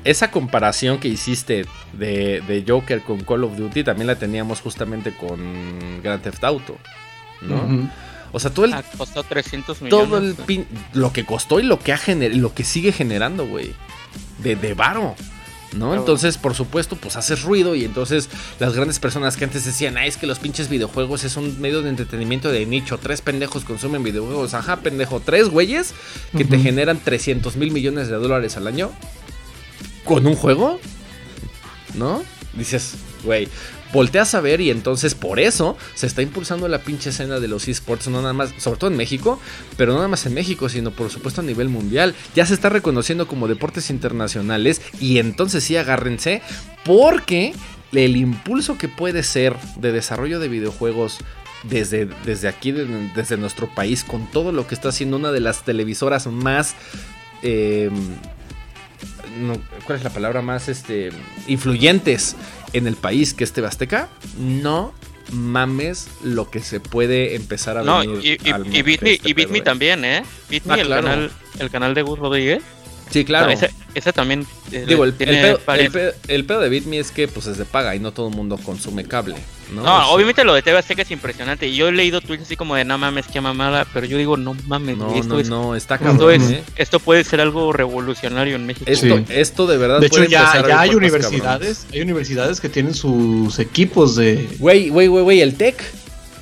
[0.04, 5.16] esa comparación que hiciste de, de, Joker con Call of Duty también la teníamos justamente
[5.16, 6.78] con Grand Theft Auto,
[7.42, 7.90] ¿no?
[8.32, 8.74] O sea, todo el.
[8.74, 10.08] Ah, costó 300 millones.
[10.08, 13.74] Todo el pin, lo que costó y lo que ha lo que sigue generando, güey.
[14.40, 15.16] De, de varo.
[15.74, 15.93] ¿No?
[15.93, 20.05] Entonces, por supuesto, pues haces ruido y entonces las grandes personas que antes decían, ah,
[20.07, 24.03] es que los pinches videojuegos es un medio de entretenimiento de nicho, tres pendejos consumen
[24.03, 25.93] videojuegos, ajá, pendejo, tres güeyes
[26.36, 28.91] que te generan 300 mil millones de dólares al año
[30.05, 30.80] con un juego,
[31.93, 32.24] ¿no?
[32.53, 33.47] Dices, güey,
[33.93, 37.67] volteas a ver y entonces por eso se está impulsando la pinche escena de los
[37.67, 39.39] esports, no nada más, sobre todo en México,
[39.78, 42.15] pero no nada más en México, sino por supuesto a nivel mundial.
[42.36, 46.41] Ya se está reconociendo como deportes internacionales y entonces sí agárrense
[46.86, 47.53] porque
[47.91, 51.20] el impulso que puede ser de desarrollo de videojuegos
[51.63, 55.63] desde, desde aquí, desde nuestro país, con todo lo que está haciendo una de las
[55.63, 56.76] televisoras más...
[57.41, 57.93] Em,
[59.86, 61.11] ¿Cuál es la palabra más este,
[61.47, 62.36] influyentes
[62.74, 64.93] en el país que es Tebasteca, no
[65.32, 68.20] mames lo que se puede empezar a no, venir.
[68.24, 70.24] Y, y, y Bitme, también, ¿eh?
[70.49, 72.63] Bitme, ah, el, canal, el canal de Gus Rodríguez.
[73.12, 73.51] Sí, claro.
[73.51, 74.45] ese, también.
[74.72, 75.60] Eh, Digo, el, pedo,
[76.28, 78.57] el, pedo, de Bitme es que pues es de paga y no todo el mundo
[78.57, 79.36] consume cable.
[79.74, 81.68] No, obviamente lo de TV Azteca es impresionante.
[81.68, 83.86] Y yo he leído tweets así como de no mames, qué mamada.
[83.93, 84.97] Pero yo digo, no mames.
[84.97, 86.34] No, esto no, no, está cabrón.
[86.34, 86.64] Esto, ¿eh?
[86.76, 88.89] esto, puede ser algo revolucionario en México.
[88.89, 89.99] Esto, esto de verdad.
[89.99, 91.88] De hecho, ya, ya hay universidades.
[91.91, 94.47] Hay universidades que tienen sus equipos de.
[94.60, 95.41] Güey, güey, güey, güey.
[95.41, 95.84] El TEC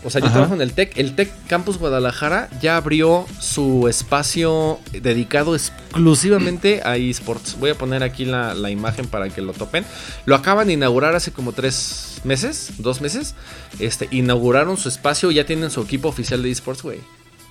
[0.07, 0.97] o sea, yo trabajo en el TEC.
[0.97, 7.59] El TEC Campus Guadalajara ya abrió su espacio dedicado exclusivamente a esports.
[7.59, 9.83] Voy a poner aquí la, imagen para que lo topen.
[10.25, 13.35] Lo acaban de inaugurar hace como tres meses, dos meses.
[13.79, 16.99] Este, inauguraron su espacio, ya tienen su equipo oficial de esports, güey.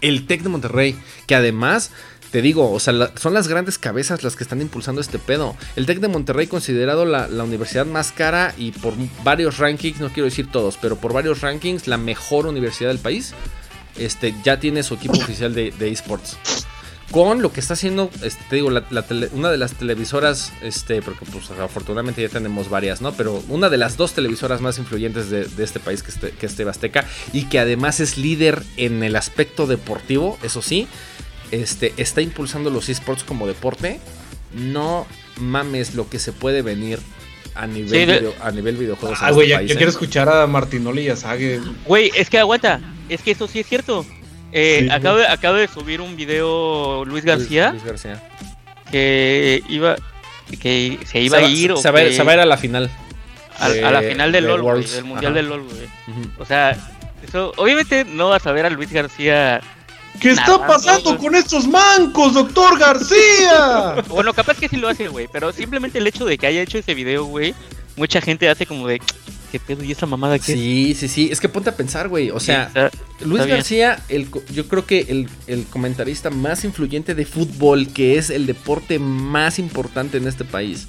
[0.01, 1.91] El TEC de Monterrey, que además
[2.37, 5.57] te digo, o sea, son las grandes cabezas las que están impulsando este pedo.
[5.75, 8.93] El TEC de Monterrey, considerado la, universidad más cara y por
[9.25, 13.33] varios rankings, no quiero decir todos, pero por varios rankings, la mejor universidad del país,
[13.97, 16.37] este, ya tiene su equipo oficial de, esports.
[17.11, 21.51] Con lo que está haciendo, este, te digo, una de las televisoras, este, porque pues
[21.53, 23.13] afortunadamente ya tenemos varias, ¿no?
[23.13, 26.55] Pero una de las dos televisoras más influyentes de, este país, que, este, que es
[26.55, 30.87] Tebasteca, y que además es líder en el aspecto deportivo, eso sí,
[31.51, 34.01] este, está impulsando los esports como deporte,
[34.55, 35.07] no
[35.39, 36.99] mames lo que se puede venir
[37.55, 39.19] a nivel, a nivel videojuegos.
[39.23, 39.93] Ah, güey, este yo quiero ¿eh?
[39.93, 41.61] escuchar a Martinoli y a Sage.
[41.87, 44.05] Güey, es que aguanta, es que eso sí es cierto.
[44.53, 48.23] Eh, acabo, de subir un video Luis García, Luis, García.
[48.91, 49.97] que iba
[50.61, 52.89] que se iba a ir se, va, a ir a la final
[53.59, 55.89] a, la final del LOL del mundial del LOL güey.
[56.39, 56.77] o sea
[57.27, 59.61] eso obviamente no vas a ver a Luis García
[60.21, 64.03] ¿Qué está pasando con estos mancos, doctor García?
[64.09, 66.79] bueno, capaz que sí lo hace, güey, pero simplemente el hecho de que haya hecho
[66.79, 67.55] ese video, güey,
[67.97, 69.01] mucha gente hace como de,
[69.53, 69.85] ¿qué pedo?
[69.85, 70.55] ¿Y esa mamada qué?
[70.55, 72.71] Sí, sí, sí, es que ponte a pensar, güey, o sea,
[73.21, 78.31] Luis García, el, yo creo que el, el, comentarista más influyente de fútbol, que es
[78.31, 80.89] el deporte más importante en este país,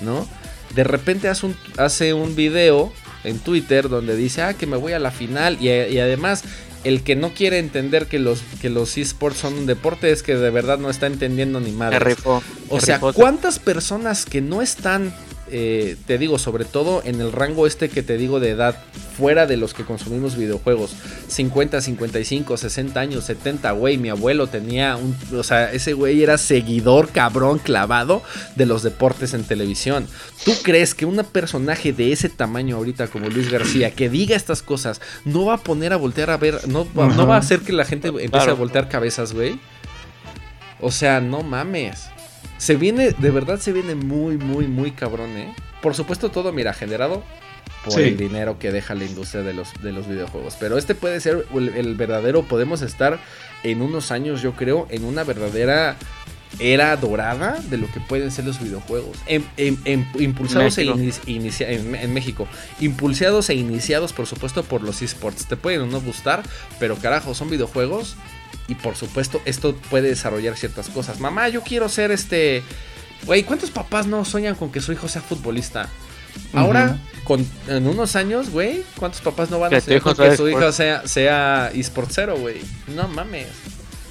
[0.00, 0.28] ¿no?
[0.74, 4.92] De repente hace un, hace un video en Twitter donde dice, ah, que me voy
[4.92, 6.44] a la final y, y además
[6.84, 10.36] el que no quiere entender que los, que los esports son un deporte es que
[10.36, 12.16] de verdad no está entendiendo ni madre.
[12.68, 15.14] O sea, ¿cuántas personas que no están
[15.50, 18.76] eh, te digo, sobre todo en el rango este que te digo de edad,
[19.16, 20.96] fuera de los que consumimos videojuegos,
[21.28, 26.38] 50, 55, 60 años, 70, güey, mi abuelo tenía un, o sea, ese güey era
[26.38, 28.22] seguidor cabrón clavado
[28.56, 30.06] de los deportes en televisión.
[30.44, 34.62] ¿Tú crees que un personaje de ese tamaño ahorita como Luis García, que diga estas
[34.62, 37.72] cosas, no va a poner a voltear a ver, no, no va a hacer que
[37.72, 39.58] la gente empiece a voltear cabezas, güey?
[40.80, 42.13] O sea, no mames.
[42.64, 45.54] Se viene, de verdad se viene muy, muy, muy cabrón, ¿eh?
[45.82, 47.22] Por supuesto, todo, mira, generado
[47.84, 48.00] por Sí.
[48.00, 50.56] el dinero que deja la industria de los, de los videojuegos.
[50.58, 53.18] Pero este puede ser el, el verdadero, podemos estar
[53.64, 55.96] en unos años, yo creo, en una verdadera
[56.58, 59.18] era dorada de lo que pueden ser los videojuegos.
[59.26, 61.22] En- en- en- impulsados e México.
[61.26, 62.48] inicia- en, en México.
[62.80, 65.46] Impulsados e iniciados, por supuesto, por los esports.
[65.46, 66.42] Te pueden o no gustar,
[66.80, 68.16] pero carajo, son videojuegos.
[68.68, 71.20] Y por supuesto, esto puede desarrollar ciertas cosas.
[71.20, 72.62] Mamá, yo quiero ser este.
[73.26, 75.88] Güey, ¿cuántos papás no sueñan con que su hijo sea futbolista?
[76.52, 80.36] Ahora, con, en unos años, güey, ¿cuántos papás no van Que a soñar con que
[80.36, 82.60] su hijo sea, sea esportsero, güey?
[82.88, 83.46] No mames.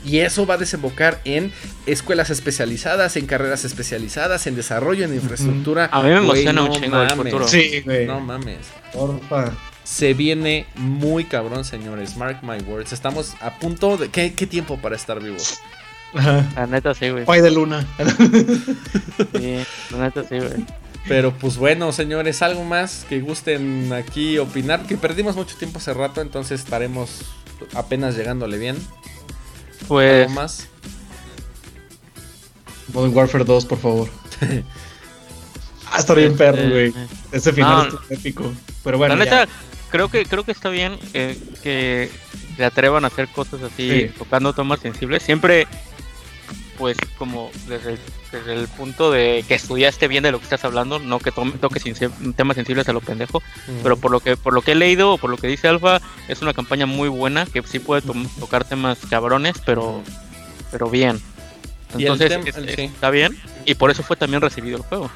[0.06, 1.52] Y eso va a desembocar en
[1.86, 5.90] escuelas especializadas, en carreras especializadas, en desarrollo, en infraestructura.
[5.92, 7.16] A mí me emociona un no chingo el mames.
[7.18, 7.48] futuro.
[7.48, 8.06] Sí, güey.
[8.06, 8.60] No mames.
[8.92, 9.52] Porfa.
[9.84, 12.16] Se viene muy cabrón, señores.
[12.18, 12.94] Mark my words.
[12.94, 14.10] Estamos a punto de.
[14.10, 15.60] ¿Qué, qué tiempo para estar vivos?
[16.14, 16.46] Ajá.
[16.56, 17.26] La neta sí, güey.
[17.26, 17.86] Pay de luna.
[19.34, 20.66] Sí, la neta sí, güey.
[21.08, 24.86] Pero pues bueno, señores, algo más que gusten aquí opinar.
[24.88, 27.22] Que perdimos mucho tiempo hace rato, entonces estaremos
[27.74, 28.78] apenas llegándole bien.
[29.88, 30.68] Pues, ¿Algo más?
[32.94, 34.10] Modern Warfare 2, por favor.
[35.92, 37.08] ah, está bien perro, eh, güey.
[37.32, 38.00] Ese final No.
[38.10, 38.54] épico.
[38.84, 39.48] Pero bueno, la ya.
[39.94, 42.10] Creo que creo que está bien eh, que
[42.58, 44.12] se atrevan a hacer cosas así, Sí.
[44.18, 45.22] tocando temas sensibles.
[45.22, 45.68] Siempre,
[46.80, 48.00] pues, como desde el,
[48.32, 51.54] desde el punto de que estudiaste bien de lo que estás hablando, no que tome-
[51.60, 53.44] toques sin- temas sensibles a lo pendejo.
[53.84, 56.02] Pero por lo que por lo que he leído o por lo que dice Alfa,
[56.28, 60.02] es una campaña muy buena que sí puede to- tocar temas cabrones, pero
[60.72, 61.22] pero bien.
[62.00, 62.82] Entonces tem- es- el- es- sí.
[62.84, 65.10] está bien y por eso fue también recibido el juego.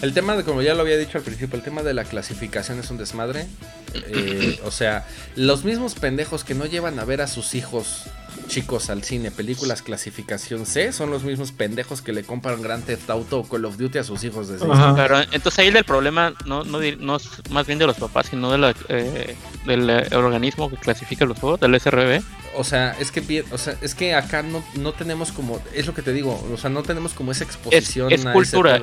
[0.00, 2.78] El tema de, como ya lo había dicho al principio, el tema de la clasificación
[2.78, 3.46] es un desmadre.
[3.94, 5.06] Eh, o sea,
[5.36, 8.04] los mismos pendejos que no llevan a ver a sus hijos
[8.48, 13.08] chicos al cine películas clasificación C son los mismos pendejos que le compran Grand Theft
[13.10, 14.94] Auto o Call of Duty a sus hijos de seis Ajá.
[14.94, 18.50] Pero entonces ahí el problema no, no, no es más bien de los papás, sino
[18.52, 19.36] de la, eh,
[19.66, 22.22] del eh, organismo que clasifica los juegos, del SRB.
[22.56, 25.86] O sea, es que pi- o sea, es que acá no, no tenemos como, es
[25.86, 28.80] lo que te digo, o sea, no tenemos como esa exposición es a cultura.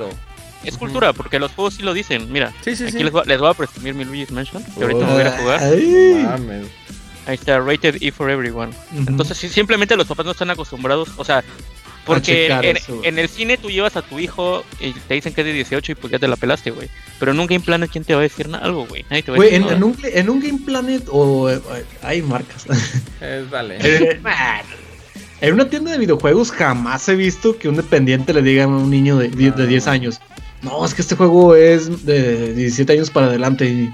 [0.64, 2.30] Es cultura, porque los juegos sí lo dicen.
[2.30, 3.02] Mira, Sí, sí, aquí sí.
[3.02, 5.06] Les, voy, les voy a presumir mi Luigi's Mansion, que ahorita Oh.
[5.06, 5.60] me voy a ir a jugar.
[5.62, 6.22] Ay.
[6.28, 6.66] Mames.
[7.30, 8.72] Ahí está, Rated E for Everyone.
[8.92, 11.44] Entonces, sí, simplemente los papás no están acostumbrados, o sea,
[12.04, 12.48] porque
[13.04, 15.92] en, el cine tú llevas a tu hijo y te dicen que es de 18
[15.92, 16.88] y pues ya te la pelaste, güey.
[17.20, 19.04] Pero en un Game Planet, ¿quién te va a decir nada, algo, güey?
[19.10, 19.76] Nadie te va a decir en, nada.
[19.76, 21.48] en un, en un Game Planet o.
[22.02, 22.66] hay marcas.
[23.22, 23.76] Eh, vale.
[23.80, 24.18] Eh,
[25.42, 28.90] en una tienda de videojuegos jamás he visto que un dependiente le diga a un
[28.90, 30.20] niño de, die- de 10 años.
[30.62, 33.90] No, es que este juego es de 17 años para adelante y...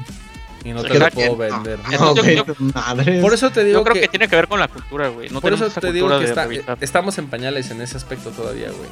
[0.67, 1.79] Y no te lo puedo vender.
[1.79, 3.23] No, Entonces, güey, madres.
[3.23, 4.01] Por eso te digo Yo creo que...
[4.03, 5.29] que, tiene que ver con la cultura, güey.
[5.31, 6.49] No por eso te digo que está-
[6.81, 8.89] estamos en pañales en ese aspecto todavía, güey.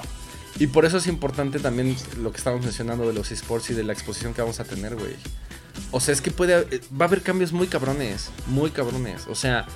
[0.59, 3.83] Y por eso es importante también lo que estamos mencionando de los esports y de
[3.83, 5.15] la exposición que vamos a tener, güey.
[5.91, 9.23] O sea, es que puede eh, va a haber cambios muy cabrones, muy cabrones.
[9.29, 9.67] O sea,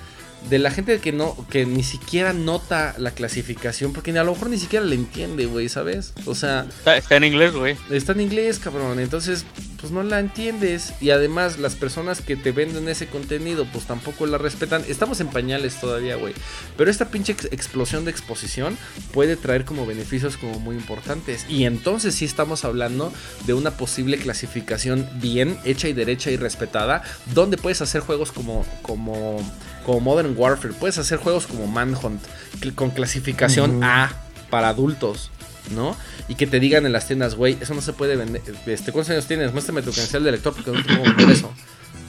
[0.49, 4.51] de la gente que no que ni siquiera nota la clasificación porque a lo mejor
[4.51, 6.15] ni siquiera le entiende, güey, ¿sabes?
[6.27, 7.77] O sea, Está, está en inglés, güey.
[7.91, 9.01] Está en inglés, cabrón.
[9.01, 9.45] Entonces,
[9.80, 10.92] pues no la entiendes.
[11.00, 14.82] Y además, las personas que te venden ese contenido, pues tampoco la respetan.
[14.88, 16.34] Estamos en pañales todavía, güey.
[16.76, 18.76] Pero esta pinche ex- explosión de exposición
[19.12, 21.46] puede traer como beneficios como muy importantes.
[21.48, 23.12] Y entonces sí estamos hablando
[23.46, 27.02] de una posible clasificación bien hecha y derecha y respetada.
[27.34, 29.38] Donde puedes hacer juegos como, como,
[29.86, 30.74] como Modern Warfare.
[30.74, 32.20] Puedes hacer juegos como Manhunt.
[32.60, 33.84] cl- Con clasificación.
[33.84, 34.12] A
[34.50, 35.30] para adultos.
[35.70, 35.97] ¿No?
[36.28, 38.43] Y que te digan en las tiendas, güey, eso no se puede vender.
[38.66, 39.53] Este, ¿Cuántos años tienes?
[39.53, 41.53] Muéstrame tu credencial de lector porque no te puedo vender eso.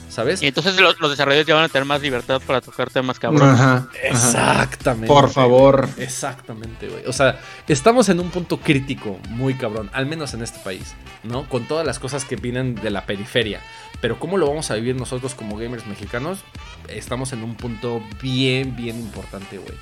[0.08, 0.42] ¿Sabes?
[0.42, 3.54] Y entonces los, los desarrolladores ya van a tener más libertad para tocar temas cabrones.
[3.54, 4.62] Ajá, ajá.
[4.64, 5.06] Exactamente.
[5.06, 5.88] Por favor.
[5.98, 7.06] Exactamente, güey.
[7.06, 7.38] O sea,
[7.68, 11.48] estamos en un punto crítico muy cabrón, al menos en este país, ¿no?
[11.48, 13.60] Con todas las cosas que vienen de la periferia.
[14.00, 16.40] Pero cómo lo vamos a vivir nosotros como gamers mexicanos,
[16.88, 19.74] estamos en un punto bien, bien importante, güey.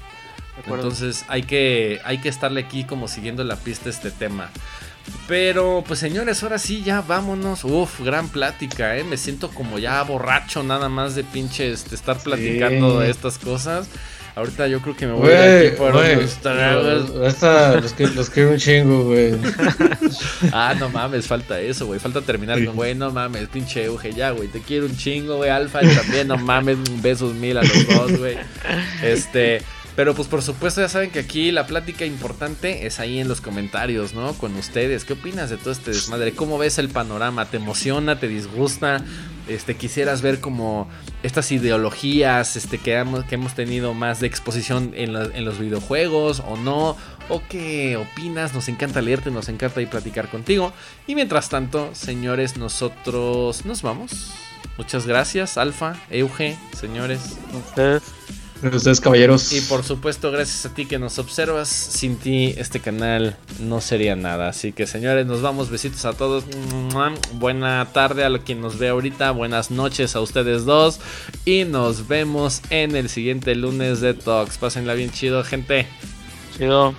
[0.67, 4.51] Entonces hay que, hay que estarle aquí como siguiendo la pista a este tema.
[5.27, 7.65] Pero, pues señores, ahora sí, ya vámonos.
[7.65, 9.05] Uf, gran plática, ¿eh?
[9.05, 13.89] Me siento como ya borracho nada más de pinches de estar platicando de estas cosas.
[14.37, 17.09] Ahorita yo creo que me voy a ir aquí por güey, unos tragos.
[17.11, 19.35] los- que, los quiero un chingo, güey.
[20.53, 21.99] Ah, no mames, falta eso, güey.
[21.99, 22.67] Falta terminar Sí.
[22.67, 24.49] con, güey, no mames, pinche Euge, ya, güey.
[24.49, 25.51] Te quiero un chingo, güey.
[25.51, 28.37] Alfa también, no mames, besos mil a los dos, güey.
[29.03, 29.63] Este.
[29.99, 33.41] Pero pues por supuesto ya saben que aquí la plática importante es ahí en los
[33.41, 34.33] comentarios, ¿no?
[34.35, 35.05] Con ustedes.
[35.05, 36.35] ¿Qué opinas de todo este desmadre?
[36.35, 37.47] ¿Cómo ves el panorama?
[37.47, 38.21] ¿Te emociona?
[38.21, 39.03] ¿Te disgusta?
[39.49, 40.89] Este, quisieras ver como
[41.25, 46.45] estas ideologías este, que, hemos, que hemos tenido más de exposición en, en los videojuegos
[46.47, 46.97] o no.
[47.29, 48.55] o qué opinas.
[48.55, 50.73] Nos encanta leerte, nos encanta ir platicar contigo.
[51.09, 54.31] Y mientras tanto, señores, nosotros nos vamos.
[54.77, 57.37] Muchas gracias, Alfa, Euge, señores.
[58.63, 59.53] Ustedes, caballeros.
[59.53, 61.69] Y por supuesto, gracias a ti que nos observas.
[61.69, 64.49] Sin ti, este canal no sería nada.
[64.49, 65.71] Así que, señores, nos vamos.
[65.71, 66.45] Besitos a todos.
[67.35, 69.31] Buena tarde a quien nos ve ahorita.
[69.31, 70.99] Buenas noches a ustedes dos.
[71.45, 74.59] Y nos vemos en el siguiente lunes de Talks.
[74.59, 75.87] Pásenla bien chido, gente.
[76.57, 76.95] Chido.